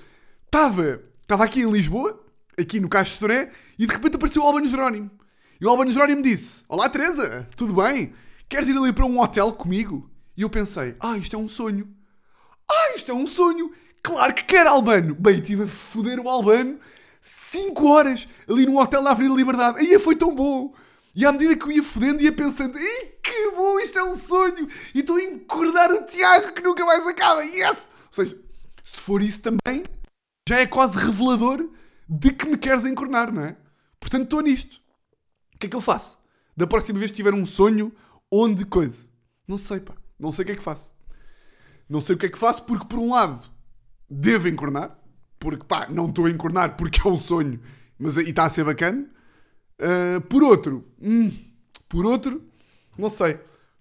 [0.45, 2.17] Estava, estava aqui em Lisboa,
[2.58, 5.12] aqui no Caixa Soré, e de repente apareceu o Albano Jerónimo.
[5.60, 8.13] E o Albano Jerónimo disse: Olá, Teresa, tudo bem?
[8.47, 10.10] Queres ir ali para um hotel comigo?
[10.38, 11.93] E eu pensei: Ah, isto é um sonho.
[12.71, 13.69] Ah, isto é um sonho.
[14.02, 15.13] Claro que quer, Albano.
[15.13, 16.80] Bem, estive a foder o Albano
[17.21, 19.78] 5 horas ali no hotel na Avenida Liberdade.
[19.78, 20.73] Aí foi tão bom.
[21.17, 24.13] E à medida que eu ia fodendo, ia pensando: Ei, que bom, isto é um
[24.13, 24.67] sonho.
[24.93, 27.43] E estou a encordar o Tiago que nunca mais acaba.
[27.43, 27.88] Yes!
[28.06, 28.39] Ou seja,
[28.84, 29.84] se for isso também,
[30.47, 31.67] já é quase revelador
[32.08, 33.58] de que me queres encornar, não é?
[33.99, 34.80] Portanto, estou nisto.
[35.56, 36.19] O que é que eu faço?
[36.56, 37.91] Da próxima vez que tiver um sonho,
[38.32, 39.08] onde coisa?
[39.47, 39.95] Não sei, pá.
[40.19, 40.93] Não sei o que é que faço.
[41.89, 43.43] Não sei o que é que faço porque, por um lado,
[44.08, 44.95] devo encornar.
[45.39, 47.60] Porque, pá, não estou a encornar porque é um sonho.
[47.97, 49.16] Mas e está a ser bacana.
[49.80, 51.32] Uh, por outro, hum,
[51.88, 52.44] por outro,
[52.98, 53.40] não sei.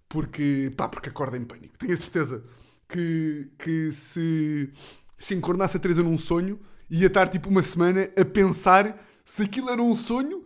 [0.09, 1.77] Porque, pá, porque acordo em pânico.
[1.79, 2.45] Tenho a certeza
[2.89, 4.71] que, que se,
[5.19, 9.71] se encornasse a Teresa num sonho, ia estar tipo uma semana a pensar se aquilo
[9.71, 10.45] era um sonho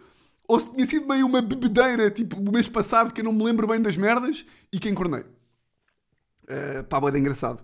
[0.49, 3.45] ou se tinha sido meio uma bebedeira, tipo o mês passado, que eu não me
[3.45, 5.21] lembro bem das merdas e que encornei.
[5.21, 7.63] Uh, pá, boa engraçado.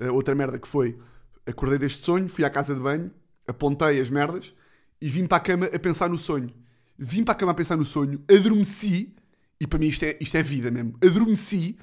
[0.00, 0.98] Uh, outra merda que foi,
[1.46, 3.12] acordei deste sonho, fui à casa de banho,
[3.46, 4.52] apontei as merdas
[5.00, 6.52] e vim para a cama a pensar no sonho.
[6.98, 9.14] Vim para a cama a pensar no sonho, adormeci,
[9.60, 11.76] e para mim isto é, isto é vida mesmo, adormeci,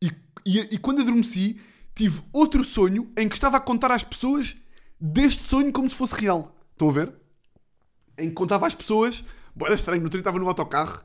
[0.00, 0.10] e,
[0.44, 1.58] e, e quando adormeci,
[1.94, 4.56] tive outro sonho em que estava a contar às pessoas
[5.00, 6.54] deste sonho como se fosse real.
[6.72, 7.12] Estão a ver?
[8.18, 11.02] Em que contava às pessoas, boa estranho, no dia estava no autocarro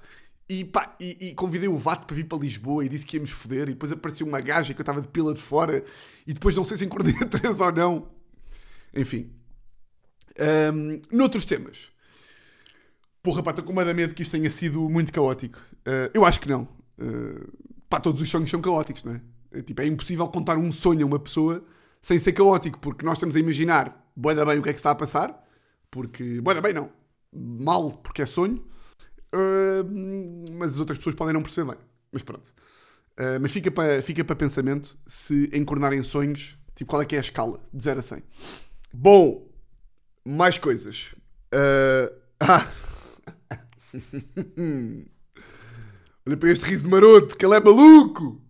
[0.52, 3.32] e, pá, e, e convidei o Vato para vir para Lisboa e disse que íamos
[3.32, 3.70] foder.
[3.70, 5.82] E depois apareceu uma gaja que eu estava de pila de fora.
[6.28, 8.10] E depois não sei se encordei a três ou não.
[8.94, 9.32] Enfim.
[10.74, 11.94] Um, noutros temas.
[13.24, 15.60] Porra, pá, estou com medo que isto tenha sido muito caótico.
[15.88, 16.64] Uh, eu acho que não.
[16.98, 17.52] Uh,
[17.88, 19.22] pá, todos os sonhos são caóticos, não é?
[19.52, 19.62] é?
[19.62, 21.64] Tipo, é impossível contar um sonho a uma pessoa
[22.02, 24.80] sem ser caótico, porque nós estamos a imaginar, boa da bem, o que é que
[24.80, 25.48] está a passar.
[25.92, 26.90] Porque, boa da bem, não.
[27.32, 28.66] mal porque é sonho,
[29.36, 31.80] uh, mas as outras pessoas podem não perceber bem.
[32.12, 32.52] Mas pronto.
[33.20, 37.20] Uh, mas fica para fica para pensamento se encornarem sonhos, tipo qual é que é
[37.20, 38.24] a escala de 0 a 100.
[38.94, 39.48] Bom,
[40.26, 41.14] mais coisas.
[41.54, 42.91] Uh, ah.
[46.26, 48.42] Olha para este riso maroto, que ele é maluco!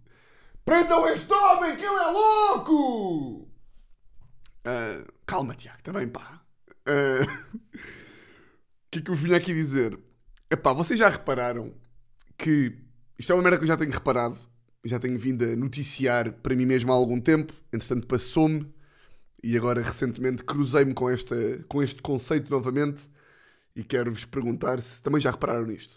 [0.64, 3.48] Prendam este homem, que ele é louco!
[4.62, 6.42] Uh, calma, Tiago, também pá.
[6.88, 7.24] Uh,
[7.74, 9.98] o que é que eu vim aqui dizer?
[10.50, 11.74] Epá, vocês já repararam
[12.38, 12.78] que
[13.18, 14.38] isto é uma merda que eu já tenho reparado,
[14.84, 18.72] já tenho vindo a noticiar para mim mesmo há algum tempo, entretanto passou-me
[19.44, 21.06] e agora recentemente cruzei-me com,
[21.68, 23.10] com este conceito novamente
[23.76, 25.96] e quero-vos perguntar se também já repararam nisto.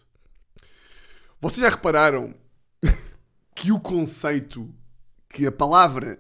[1.41, 2.35] Vocês já repararam
[3.55, 4.73] que o conceito,
[5.29, 6.19] que a palavra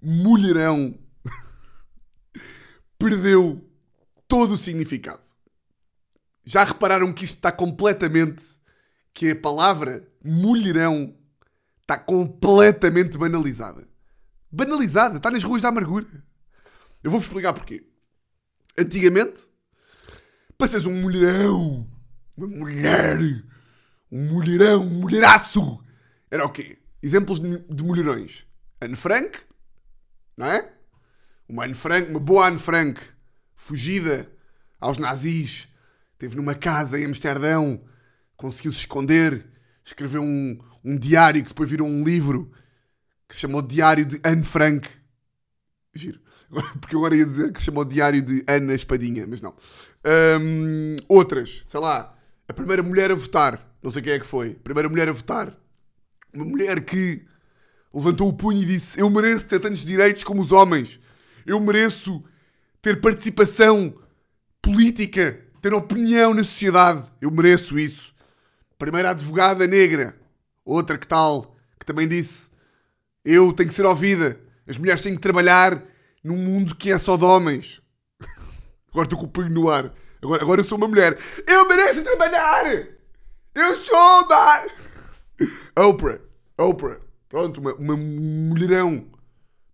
[0.00, 0.98] mulherão
[2.98, 3.68] perdeu
[4.26, 5.22] todo o significado?
[6.44, 8.60] Já repararam que isto está completamente.
[9.14, 11.14] que a palavra mulherão
[11.82, 13.86] está completamente banalizada?
[14.50, 16.06] Banalizada, está nas ruas da amargura.
[17.02, 17.86] Eu vou-vos explicar porquê.
[18.78, 19.51] Antigamente,
[20.56, 21.88] para seres um mulherão,
[22.36, 23.18] uma mulher,
[24.10, 25.82] um mulherão, um mulheraço,
[26.30, 26.78] era o quê?
[27.02, 28.46] Exemplos de mulherões.
[28.80, 29.38] Anne Frank,
[30.36, 30.72] não é?
[31.48, 33.00] Uma Anne Frank, uma boa Anne Frank,
[33.54, 34.30] fugida
[34.80, 35.68] aos nazis,
[36.12, 37.82] esteve numa casa em Amsterdão,
[38.36, 39.46] conseguiu se esconder,
[39.84, 42.52] escreveu um, um diário que depois virou um livro
[43.28, 44.88] que se chamou Diário de Anne Frank.
[45.94, 46.20] Giro.
[46.80, 49.54] Porque agora ia dizer que se chamou Diário de Ana Espadinha, mas não.
[50.04, 52.14] Um, outras, sei lá,
[52.48, 55.56] a primeira mulher a votar, não sei quem é que foi, primeira mulher a votar,
[56.34, 57.24] uma mulher que
[57.94, 60.98] levantou o punho e disse: Eu mereço ter tantos direitos como os homens,
[61.46, 62.22] eu mereço
[62.80, 63.94] ter participação
[64.60, 68.12] política, ter opinião na sociedade, eu mereço isso.
[68.78, 70.16] Primeira advogada negra,
[70.64, 72.50] outra que tal, que também disse:
[73.24, 75.82] Eu tenho que ser ouvida, as mulheres têm que trabalhar
[76.24, 77.81] num mundo que é só de homens.
[78.92, 79.92] Agora estou com o punho no ar.
[80.22, 81.18] Agora, agora eu sou uma mulher.
[81.46, 82.64] Eu mereço trabalhar!
[83.54, 84.66] Eu sou uma...
[85.76, 86.20] Oprah.
[86.58, 87.00] Oprah.
[87.28, 89.06] Pronto, uma, uma mulherão.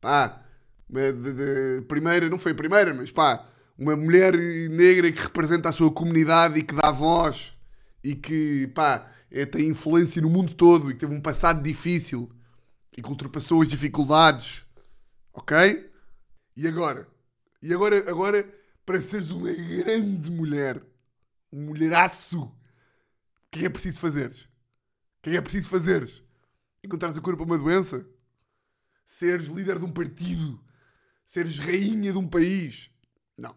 [0.00, 0.42] Pá.
[0.88, 3.44] Uma de, de, primeira, não foi a primeira, mas pá.
[3.76, 7.52] Uma mulher negra que representa a sua comunidade e que dá voz.
[8.02, 12.31] E que, pá, é, tem influência no mundo todo e que teve um passado difícil.
[12.96, 14.64] E que ultrapassou as dificuldades.
[15.33, 15.90] Ok?
[16.57, 17.07] E agora?
[17.62, 18.58] E agora, agora
[18.88, 20.83] para seres uma grande mulher,
[21.53, 22.57] um mulheraço, o
[23.51, 24.44] que é, é preciso fazeres?
[24.44, 24.48] O
[25.24, 26.22] é, que é preciso fazeres?
[26.83, 28.09] Encontrares a cura para uma doença?
[29.05, 30.59] Seres líder de um partido?
[31.22, 32.90] Seres rainha de um país?
[33.37, 33.55] Não.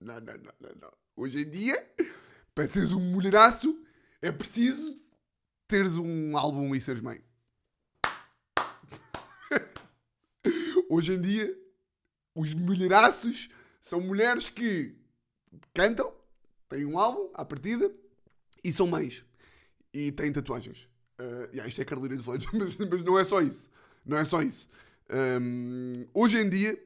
[0.00, 0.70] Não, não, não, não.
[0.82, 0.92] não.
[1.14, 1.94] Hoje em dia,
[2.52, 3.80] para seres um mulheraço,
[4.20, 5.00] é preciso
[5.68, 7.22] teres um álbum e seres mãe.
[10.90, 11.56] Hoje em dia,
[12.34, 13.48] os mulheraços
[13.80, 14.94] são mulheres que
[15.72, 16.12] cantam,
[16.68, 17.90] têm um álbum à partida
[18.62, 19.24] e são mães.
[19.92, 20.88] E têm tatuagens.
[21.18, 23.68] Uh, yeah, isto é Carolina de Flores, mas, mas, não é só isso.
[24.04, 24.68] Não é só isso.
[25.10, 26.78] Um, hoje em dia,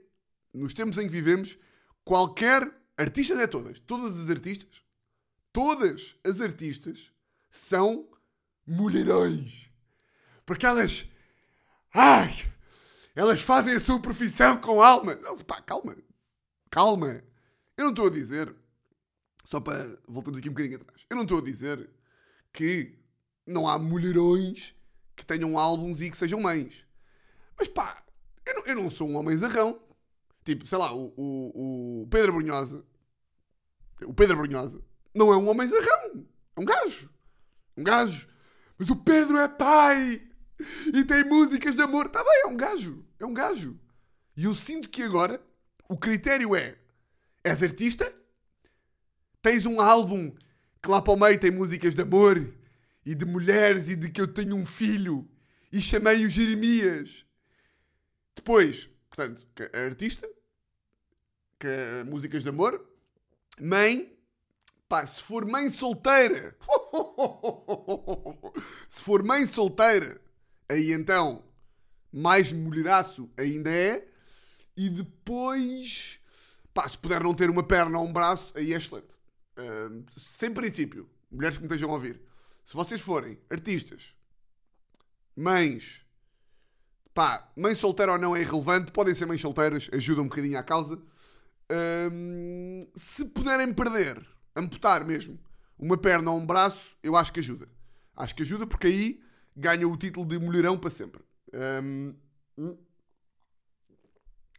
[0.54, 1.58] nos tempos em que vivemos,
[2.04, 4.82] qualquer artista é todas, todas as artistas,
[5.52, 7.12] todas as artistas
[7.50, 8.08] são
[8.66, 9.68] mulherões.
[10.46, 11.06] Porque elas.
[11.92, 12.34] Ai!
[13.14, 15.16] Elas fazem a sua profissão com alma.
[15.46, 15.94] Pá, calma.
[16.72, 17.22] Calma.
[17.76, 18.52] Eu não estou a dizer.
[19.44, 19.98] Só para.
[20.08, 21.04] Voltamos aqui um bocadinho atrás.
[21.08, 21.90] Eu não estou a dizer
[22.50, 22.98] que
[23.46, 24.74] não há mulherões
[25.14, 26.86] que tenham álbuns e que sejam mães.
[27.58, 28.02] Mas pá,
[28.46, 29.78] eu não, eu não sou um homem zarrão.
[30.46, 32.82] Tipo, sei lá, o, o, o Pedro Brunhosa.
[34.06, 34.82] O Pedro Brunhosa
[35.14, 36.26] não é um homem zarrão.
[36.56, 37.10] É um gajo.
[37.76, 38.26] Um gajo.
[38.78, 40.26] Mas o Pedro é pai
[40.86, 42.06] e tem músicas de amor.
[42.06, 43.04] Está bem, é um gajo.
[43.18, 43.78] É um gajo.
[44.34, 45.38] E eu sinto que agora
[45.92, 46.74] o critério é:
[47.44, 48.10] és artista?
[49.42, 50.34] Tens um álbum
[50.82, 52.50] que lá para o meio tem músicas de amor
[53.04, 55.28] e de mulheres e de que eu tenho um filho
[55.70, 57.26] e chamei-o Jeremias.
[58.34, 60.26] Depois, portanto, é artista,
[61.58, 62.88] que é músicas de amor,
[63.60, 64.16] mãe,
[64.88, 66.56] pá, se for mãe solteira,
[68.88, 70.20] se for mãe solteira,
[70.68, 71.44] aí então
[72.10, 74.11] mais mulheraço ainda é.
[74.76, 76.18] E depois,
[76.72, 79.14] pá, se puder não ter uma perna ou um braço, aí é excelente.
[79.56, 82.20] Uh, sem princípio, mulheres que me estejam a ouvir,
[82.64, 84.14] se vocês forem artistas,
[85.36, 86.02] mães,
[87.12, 90.62] pá, mãe solteira ou não é irrelevante, podem ser mães solteiras, ajudam um bocadinho à
[90.62, 91.00] causa.
[92.94, 95.38] Se puderem perder amputar mesmo,
[95.78, 97.68] uma perna ou um braço, eu acho que ajuda.
[98.14, 99.22] Acho que ajuda porque aí
[99.56, 101.22] ganha o título de mulherão para sempre.
[101.54, 102.14] Hum.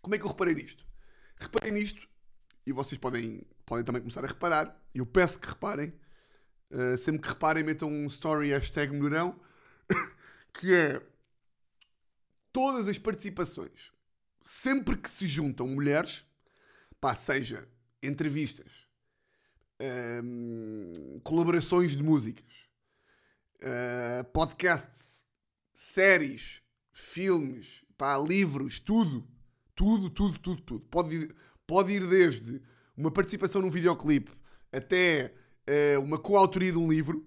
[0.04, 0.86] Como é que eu reparei nisto?
[1.38, 2.06] Reparei nisto,
[2.66, 5.94] e vocês podem, podem também começar a reparar, e eu peço que reparem,
[6.72, 9.40] uh, sempre que reparem, metam um story hashtag mulherão,
[10.54, 11.02] que é
[12.52, 13.94] todas as participações,
[14.44, 16.26] sempre que se juntam mulheres,
[17.00, 17.66] pá, seja
[18.02, 18.86] entrevistas,
[20.22, 22.68] hum, colaborações de músicas,
[23.62, 25.24] uh, podcasts,
[25.74, 26.62] séries,
[26.92, 29.33] filmes, pá, livros, tudo,
[29.76, 30.80] tudo, tudo, tudo, tudo.
[30.86, 32.62] Pode ir, pode ir desde
[32.96, 34.32] uma participação num videoclipe
[34.72, 35.34] até
[35.98, 37.26] uh, uma coautoria de um livro.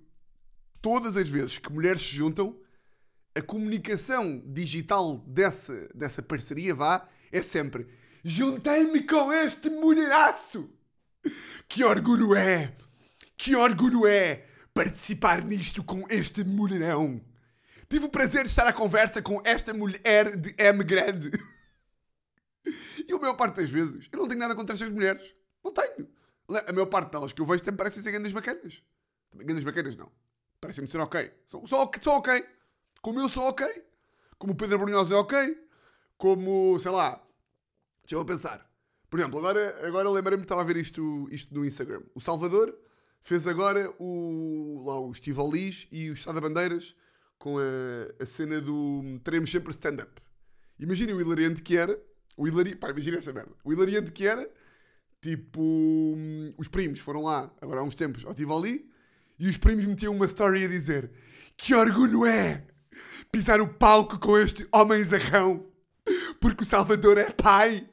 [0.81, 2.57] Todas as vezes que mulheres se juntam,
[3.35, 7.87] a comunicação digital dessa, dessa parceria vá é sempre
[8.25, 10.71] juntei-me com este mulheraço.
[11.69, 12.75] Que orgulho é!
[13.37, 17.21] Que orgulho é participar nisto com este mulherão.
[17.89, 21.31] Tive o prazer de estar à conversa com esta mulher de M grande.
[23.09, 25.35] E a maior parte das vezes, eu não tenho nada contra estas mulheres.
[25.64, 26.09] Não tenho.
[26.49, 28.83] A maior parte delas que eu vejo também parecem ser grandes bacanas.
[29.35, 30.11] Grandes bacanas não.
[30.61, 31.33] Parecem-me ser ok.
[31.47, 32.45] São, são, são ok.
[33.01, 33.66] Como eu sou ok.
[34.38, 35.59] Como o Pedro Brunhosa é ok.
[36.16, 37.23] Como, sei lá.
[38.03, 38.69] Deixa eu pensar.
[39.09, 42.03] Por exemplo, agora, agora lembrei-me que estava a ver isto, isto no Instagram.
[42.14, 42.77] O Salvador
[43.23, 46.95] fez agora o, lá, o Estivalis e o Estado da Bandeiras
[47.38, 50.21] com a, a cena do teremos sempre stand-up.
[50.79, 52.01] Imaginem o hilariante que era.
[52.37, 53.53] O hilariante, pá, imaginem esta merda.
[53.64, 54.49] O hilariante que era,
[55.22, 58.90] tipo, hum, os primos foram lá, agora há uns tempos, ao Tivoli,
[59.38, 61.11] e os primos metiam uma story a dizer
[61.57, 62.66] que orgulho é
[63.33, 65.66] pisar o palco com este homem zarrão,
[66.40, 67.88] porque o Salvador é pai,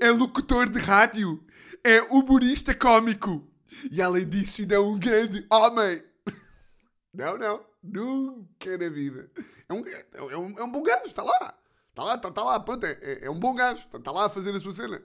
[0.00, 1.44] é locutor de rádio,
[1.82, 3.48] é humorista cómico,
[3.90, 6.02] e além disso ainda é um grande homem.
[7.12, 7.64] Não, não.
[7.80, 9.30] Nunca na vida.
[9.68, 9.84] É um,
[10.30, 11.56] é um, é um bom gajo, está lá.
[11.94, 14.26] Está lá, está tá lá, pronto, é, é, é, um bom gajo, está tá lá
[14.26, 15.00] a fazer a sua cena.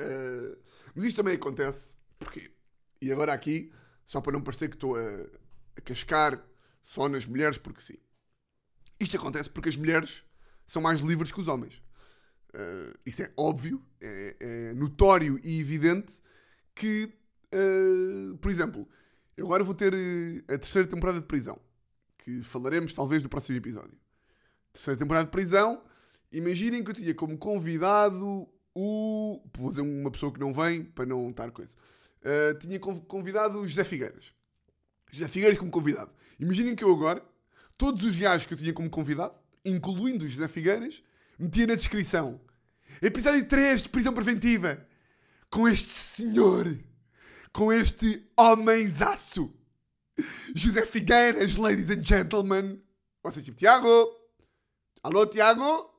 [0.00, 0.56] Uh,
[0.94, 2.50] mas isto também acontece, porquê?
[3.02, 3.70] E agora aqui,
[4.06, 5.26] só para não parecer que estou a,
[5.76, 6.42] a cascar
[6.82, 7.98] só nas mulheres, porque sim.
[8.98, 10.24] Isto acontece porque as mulheres
[10.64, 11.82] são mais livres que os homens.
[12.54, 16.22] Uh, isso é óbvio, é, é, notório e evidente
[16.74, 17.12] que,
[17.54, 18.88] uh, por exemplo,
[19.36, 19.92] eu agora vou ter
[20.48, 21.60] a terceira temporada de prisão
[22.16, 24.00] que falaremos talvez no próximo episódio.
[24.72, 25.89] Terceira temporada de prisão.
[26.32, 29.42] Imaginem que eu tinha como convidado o.
[29.56, 31.74] Vou dizer uma pessoa que não vem para não estar coisa.
[32.22, 34.32] Uh, tinha convidado o José Figueiras.
[35.10, 36.12] José Figueiras como convidado.
[36.38, 37.22] Imaginem que eu agora,
[37.76, 41.02] todos os gajos que eu tinha como convidado, incluindo o José Figueiras,
[41.38, 42.40] metia na descrição.
[43.02, 44.86] Episódio 3 de prisão preventiva.
[45.50, 46.78] Com este senhor.
[47.52, 49.52] Com este homenzaço
[50.54, 52.80] José Figueiras, ladies and gentlemen.
[53.22, 53.88] Vocês tipo, Tiago.
[55.02, 55.89] Alô, Tiago?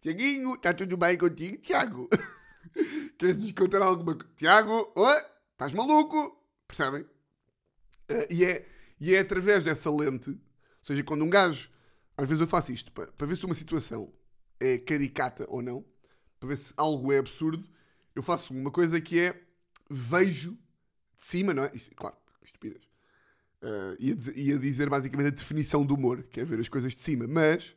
[0.00, 1.58] Tiaguinho, está tudo bem contigo?
[1.58, 2.08] Tiago.
[3.18, 4.32] Queres nos contar alguma coisa?
[4.34, 5.22] Tiago, oi?
[5.52, 6.42] Estás maluco?
[6.66, 7.02] Percebem?
[7.02, 8.66] Uh, e, é,
[8.98, 10.38] e é através dessa lente, ou
[10.82, 11.70] seja, quando um gajo,
[12.16, 14.10] às vezes eu faço isto, para, para ver se uma situação
[14.58, 15.84] é caricata ou não,
[16.38, 17.68] para ver se algo é absurdo,
[18.14, 19.38] eu faço uma coisa que é
[19.90, 20.52] vejo
[21.14, 21.72] de cima, não é?
[21.74, 22.82] Isto, claro, estupidez.
[23.62, 26.94] Uh, ia, dizer, ia dizer basicamente a definição do humor, que é ver as coisas
[26.94, 27.76] de cima, mas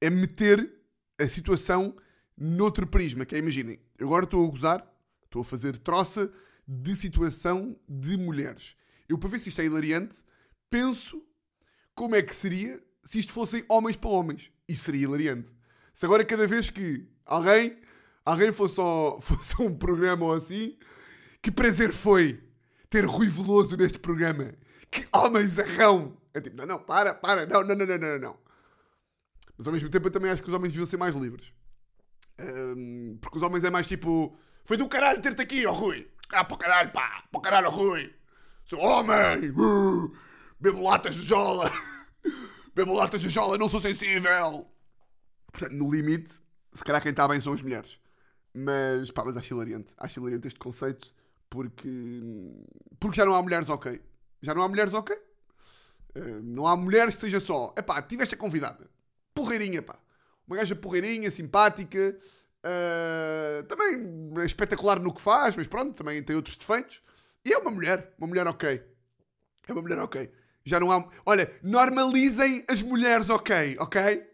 [0.00, 0.77] é meter
[1.18, 1.96] a situação
[2.36, 6.30] noutro prisma, que é, imaginem, eu agora estou a gozar, estou a fazer troça
[6.66, 8.76] de situação de mulheres.
[9.08, 10.22] Eu, para ver se isto é hilariante,
[10.70, 11.22] penso
[11.94, 14.52] como é que seria se isto fossem homens para homens.
[14.68, 15.48] E seria hilariante.
[15.94, 17.78] Se agora cada vez que alguém,
[18.24, 20.76] alguém fosse, ao, fosse um programa ou assim,
[21.40, 22.40] que prazer foi
[22.90, 24.52] ter Rui Veloso neste programa
[24.90, 26.16] que homem zarrão!
[26.34, 28.36] É tipo, não, não, para, para, não, não, não, não, não, não.
[29.58, 31.52] Mas ao mesmo tempo eu também acho que os homens deviam ser mais livres.
[32.38, 36.08] Um, porque os homens é mais tipo, foi do caralho ter-te aqui, ó oh, Rui!
[36.32, 38.14] Ah, para caralho, pá, para caralho, ó Rui!
[38.64, 39.50] Sou homem!
[39.50, 40.16] Uh,
[40.60, 41.68] bebo latas de jola!
[42.76, 44.70] bebo latas de jola, não sou sensível!
[45.50, 46.40] Portanto, no limite,
[46.72, 47.98] se calhar quem está bem são as mulheres.
[48.54, 49.94] Mas, pá, mas acho hilariante.
[49.98, 51.12] Acho hilariante este conceito
[51.50, 51.88] porque,
[53.00, 54.00] porque já não há mulheres ok.
[54.40, 55.16] Já não há mulheres ok?
[56.42, 57.74] Não há mulheres que seja só.
[57.76, 58.88] Epá, tiveste a convidada.
[59.38, 59.96] Porreirinha, pá.
[60.46, 62.18] Uma gaja porreirinha, simpática.
[62.58, 67.00] Uh, também é espetacular no que faz, mas pronto, também tem outros defeitos.
[67.44, 68.14] E é uma mulher.
[68.18, 68.82] Uma mulher ok.
[69.68, 70.28] É uma mulher ok.
[70.64, 71.08] Já não há.
[71.24, 74.28] Olha, normalizem as mulheres ok, ok?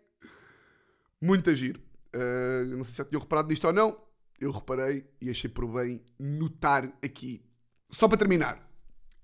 [1.20, 1.76] Muito agir.
[2.14, 4.02] Uh, não sei se já tinham reparado nisto ou não.
[4.40, 7.44] Eu reparei e achei por bem notar aqui
[7.90, 8.58] só para terminar.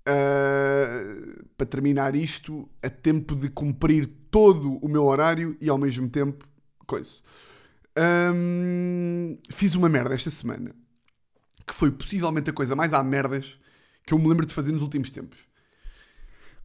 [0.01, 6.09] Uh, para terminar isto, a tempo de cumprir todo o meu horário e ao mesmo
[6.09, 6.47] tempo,
[6.87, 7.11] coisa.
[8.33, 10.73] Um, fiz uma merda esta semana
[11.67, 13.59] que foi possivelmente a coisa mais à merdas
[14.05, 15.39] que eu me lembro de fazer nos últimos tempos.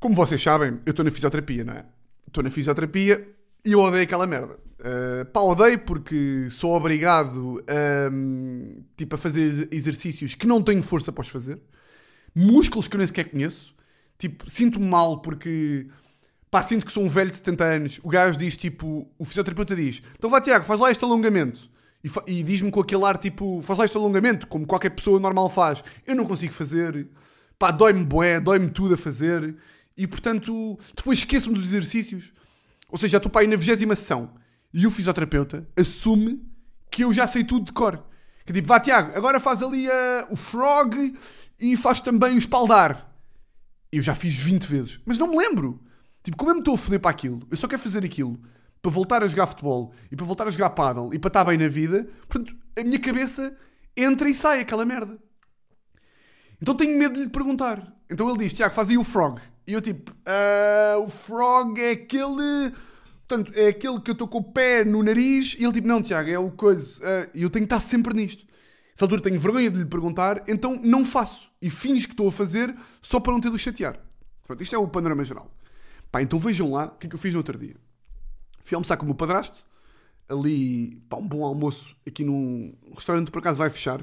[0.01, 1.84] Como vocês sabem, eu estou na fisioterapia, não é?
[2.26, 3.26] Estou na fisioterapia
[3.64, 4.59] e eu odeio aquela merda.
[4.80, 8.11] Uh, pá, odeio porque sou obrigado a,
[8.97, 11.61] tipo, a fazer exercícios que não tenho força para os fazer.
[12.39, 13.74] Músculos que eu nem sequer conheço.
[14.18, 15.87] Tipo, sinto-me mal porque...
[16.51, 18.01] Pá, sinto que sou um velho de 70 anos.
[18.03, 19.11] O gajo diz, tipo...
[19.18, 20.03] O fisioterapeuta diz...
[20.18, 21.70] Então vá, Tiago, faz lá este alongamento.
[22.05, 23.62] E, e diz-me com aquele ar, tipo...
[23.62, 25.82] Faz lá este alongamento, como qualquer pessoa normal faz.
[26.07, 27.09] Eu não consigo fazer.
[27.59, 29.57] Pá, dói-me bué, dói-me tudo a fazer.
[29.97, 32.34] E, portanto, depois esqueço-me dos exercícios.
[32.91, 34.34] Ou seja, já estou para aí na vigésima sessão.
[34.74, 36.43] E o fisioterapeuta assume
[36.91, 38.05] que eu já sei tudo de cor.
[38.45, 39.93] Que tipo, vá Tiago, agora faz ali uh,
[40.30, 41.14] o frog
[41.59, 43.11] e faz também o espaldar.
[43.90, 45.00] Eu já fiz 20 vezes.
[45.04, 45.80] Mas não me lembro.
[46.22, 48.38] Tipo, como eu me estou a foder para aquilo, eu só quero fazer aquilo
[48.82, 51.57] para voltar a jogar futebol e para voltar a jogar paddle e para estar bem
[51.57, 52.09] na vida.
[52.28, 53.57] Portanto, a minha cabeça
[53.96, 55.18] entra e sai aquela merda.
[56.61, 57.94] Então tenho medo de lhe perguntar.
[58.11, 59.40] Então ele diz, Tiago, faz aí o frog.
[59.66, 62.72] E eu tipo, uh, o frog é aquele.
[63.26, 65.57] Portanto, é aquele que eu estou com o pé no nariz.
[65.59, 67.00] E ele tipo, não, Tiago, é o coisa.
[67.34, 68.44] E eu tenho que estar sempre nisto.
[68.97, 71.51] Nessa altura tenho vergonha de lhe perguntar, então não faço.
[71.61, 74.01] E fins que estou a fazer só para não ter de chatear.
[74.47, 75.55] Pronto, isto é o panorama geral.
[76.11, 77.76] Pá, então vejam lá o que é que eu fiz no outro dia.
[78.62, 79.66] Fui almoçar com o meu padrasto.
[80.26, 84.03] Ali, pá, um bom almoço aqui num restaurante por acaso vai fechar.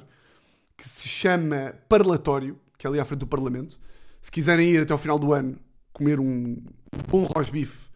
[0.78, 3.80] Que se chama Parlatório, que é ali à frente do Parlamento.
[4.22, 5.58] Se quiserem ir até ao final do ano
[5.92, 6.64] comer um
[7.08, 7.90] bom rosbife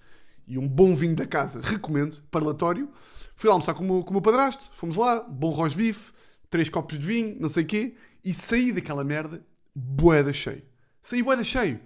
[0.47, 2.89] e um bom vinho da casa, recomendo, parlatório.
[3.35, 6.11] Fui lá almoçar com o meu, com o meu padrasto, fomos lá, bom rosbife,
[6.49, 9.45] três copos de vinho, não sei o quê, e saí daquela merda
[9.75, 10.63] boeda cheio.
[11.01, 11.79] Saí boeda cheio,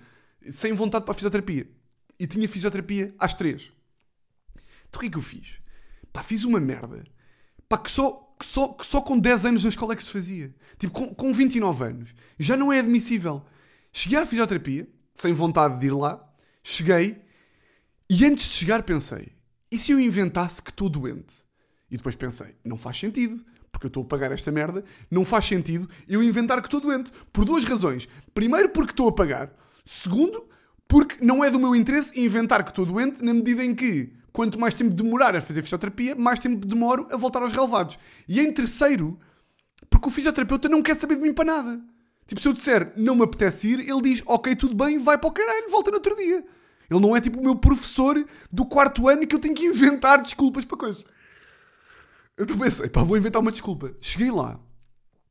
[0.50, 1.70] sem vontade para a fisioterapia.
[2.20, 3.72] E tinha fisioterapia às três.
[4.90, 5.60] Então o que é que eu fiz?
[6.12, 7.04] Pá, fiz uma merda.
[7.68, 10.12] Pá, que só, que só, que só com 10 anos na escola é que se
[10.12, 10.54] fazia.
[10.78, 12.14] Tipo, com, com 29 anos.
[12.40, 13.44] Já não é admissível.
[13.94, 16.22] Cheguei à fisioterapia, sem vontade de ir lá,
[16.64, 17.22] cheguei
[18.10, 19.32] e antes de chegar pensei:
[19.72, 21.46] e se eu inventasse que estou doente?
[21.90, 23.42] E depois pensei: não faz sentido,
[23.72, 27.12] porque eu estou a pagar esta merda, não faz sentido eu inventar que estou doente.
[27.32, 28.08] Por duas razões.
[28.34, 29.52] Primeiro, porque estou a pagar.
[29.86, 30.46] Segundo,
[30.88, 34.60] porque não é do meu interesse inventar que estou doente na medida em que, quanto
[34.60, 37.98] mais tempo demorar a fazer fisioterapia, mais tempo demoro a voltar aos relevados.
[38.28, 39.18] E em terceiro,
[39.90, 41.82] porque o fisioterapeuta não quer saber de mim para nada.
[42.28, 45.28] Tipo, se eu disser não me apetece ir, ele diz ok, tudo bem, vai para
[45.28, 46.44] o caralho, volta no outro dia.
[46.90, 50.22] Ele não é tipo o meu professor do quarto ano que eu tenho que inventar
[50.22, 51.06] desculpas para coisas.
[52.42, 53.94] Então pensei, pá, vou inventar uma desculpa.
[54.02, 54.60] Cheguei lá,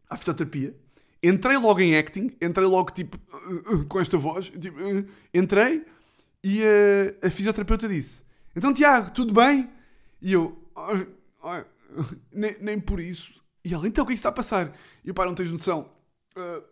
[0.08, 0.74] à fisioterapia,
[1.22, 5.84] entrei logo em acting, entrei logo tipo, uh, uh, com esta voz, tipo, uh, entrei
[6.42, 6.62] e
[7.22, 8.22] a fisioterapeuta disse:
[8.56, 9.68] Então, Tiago, tudo bem?
[10.22, 10.56] E eu,
[12.32, 13.40] nem, nem por isso.
[13.64, 14.72] E ela, então o que é que está a passar?
[15.04, 15.90] E eu, pá, não tens noção.
[16.36, 16.62] Uh,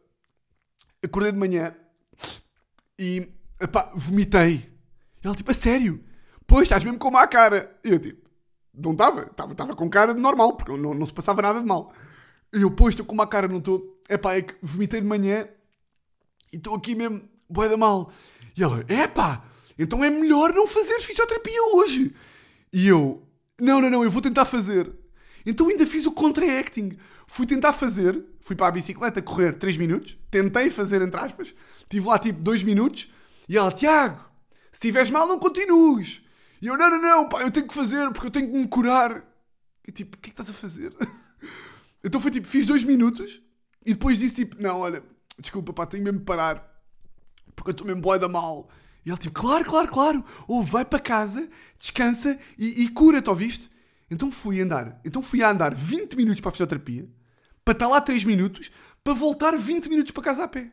[1.03, 1.74] acordei de manhã
[2.99, 3.28] e
[3.61, 4.70] epá, vomitei.
[5.22, 6.03] Ela tipo, a sério?
[6.47, 7.76] Pois, estás mesmo com má cara.
[7.84, 8.28] E eu tipo,
[8.79, 11.93] não estava, estava com cara de normal, porque não, não se passava nada de mal.
[12.53, 14.01] E eu, pois, estou com má cara, não estou.
[14.09, 15.47] Epá, é que vomitei de manhã
[16.53, 18.11] e estou aqui mesmo, boia da mal.
[18.57, 19.45] E ela, epá,
[19.79, 22.14] então é melhor não fazer fisioterapia hoje.
[22.72, 23.22] E eu,
[23.61, 24.91] não, não, não, eu vou tentar fazer.
[25.45, 26.97] Então ainda fiz o contra-acting.
[27.26, 32.07] Fui tentar fazer, fui para a bicicleta correr 3 minutos, tentei fazer entre aspas, estive
[32.07, 33.11] lá tipo 2 minutos
[33.47, 34.18] e ela, Tiago,
[34.72, 36.22] se estiveres mal não continues.
[36.61, 38.69] E eu, não, não, não, pá, eu tenho que fazer porque eu tenho que me
[38.69, 39.25] curar.
[39.87, 40.93] E tipo, o que é que estás a fazer?
[42.05, 43.41] então foi tipo, fiz 2 minutos
[43.85, 45.03] e depois disse tipo, não, olha,
[45.39, 46.69] desculpa, pá, tenho mesmo de parar
[47.59, 48.69] porque eu estou mesmo boia da mal.
[49.05, 51.49] E ela tipo, claro, claro, claro, ou vai para casa,
[51.79, 53.69] descansa e, e cura-te, ouviste?
[54.11, 57.05] Então fui andar, então fui a andar 20 minutos para a fisioterapia
[57.65, 58.71] para estar lá 3 minutos,
[59.05, 60.73] para voltar 20 minutos para casa a pé.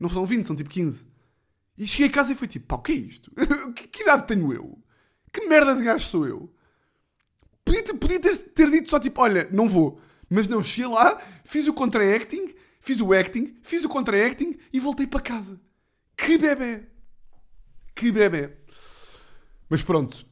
[0.00, 1.06] Não são 20, são tipo 15.
[1.76, 3.30] E cheguei a casa e foi tipo, pá, o que é isto?
[3.74, 4.82] que, que, idade tenho eu?
[5.32, 6.50] Que merda de gajo sou eu?
[7.64, 10.00] Podia, podia ter, ter dito só tipo, olha, não vou.
[10.28, 15.06] Mas não, cheguei lá, fiz o contra-acting, fiz o acting, fiz o contra-acting e voltei
[15.06, 15.60] para casa.
[16.16, 16.84] Que bebê!
[17.94, 18.52] Que bebê!
[19.68, 20.26] Mas pronto.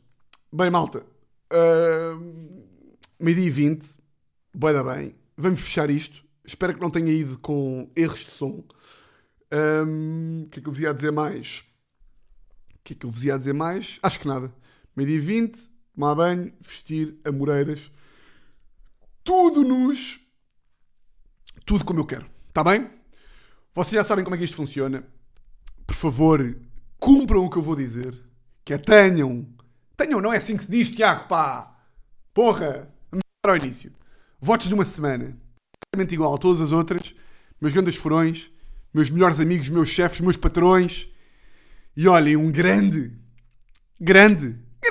[0.53, 1.05] Bem, malta.
[1.53, 2.65] Uh,
[3.19, 3.97] Meio-dia e 20.
[4.55, 6.25] Boa da bem vamos fechar isto.
[6.45, 8.65] Espero que não tenha ido com erros de som.
[9.51, 11.65] O um, que é que eu vos ia dizer mais?
[12.75, 13.99] O que é que eu vos ia dizer mais?
[14.03, 14.53] Acho que nada.
[14.97, 17.91] Meio-dia 20, tomar banho, vestir amoreiras.
[19.23, 20.21] Tudo nos.
[21.67, 22.27] Tudo como eu quero.
[22.49, 22.91] Está bem?
[23.75, 25.05] Vocês já sabem como é que isto funciona.
[25.87, 26.57] Por favor,
[26.99, 28.15] cumpram o que eu vou dizer.
[28.65, 29.47] Que é tenham.
[29.97, 31.77] Tenham, não é assim que se diz, Tiago, pá.
[32.33, 32.89] Porra.
[33.11, 33.93] Vamos ao início.
[34.41, 35.37] Votos de uma semana.
[35.95, 37.15] Exatamente igual a todas as outras.
[37.61, 38.51] Meus grandes furões.
[38.93, 41.09] Meus melhores amigos, meus chefes, meus patrões.
[41.97, 43.13] E olhem, um grande,
[44.01, 44.57] grande,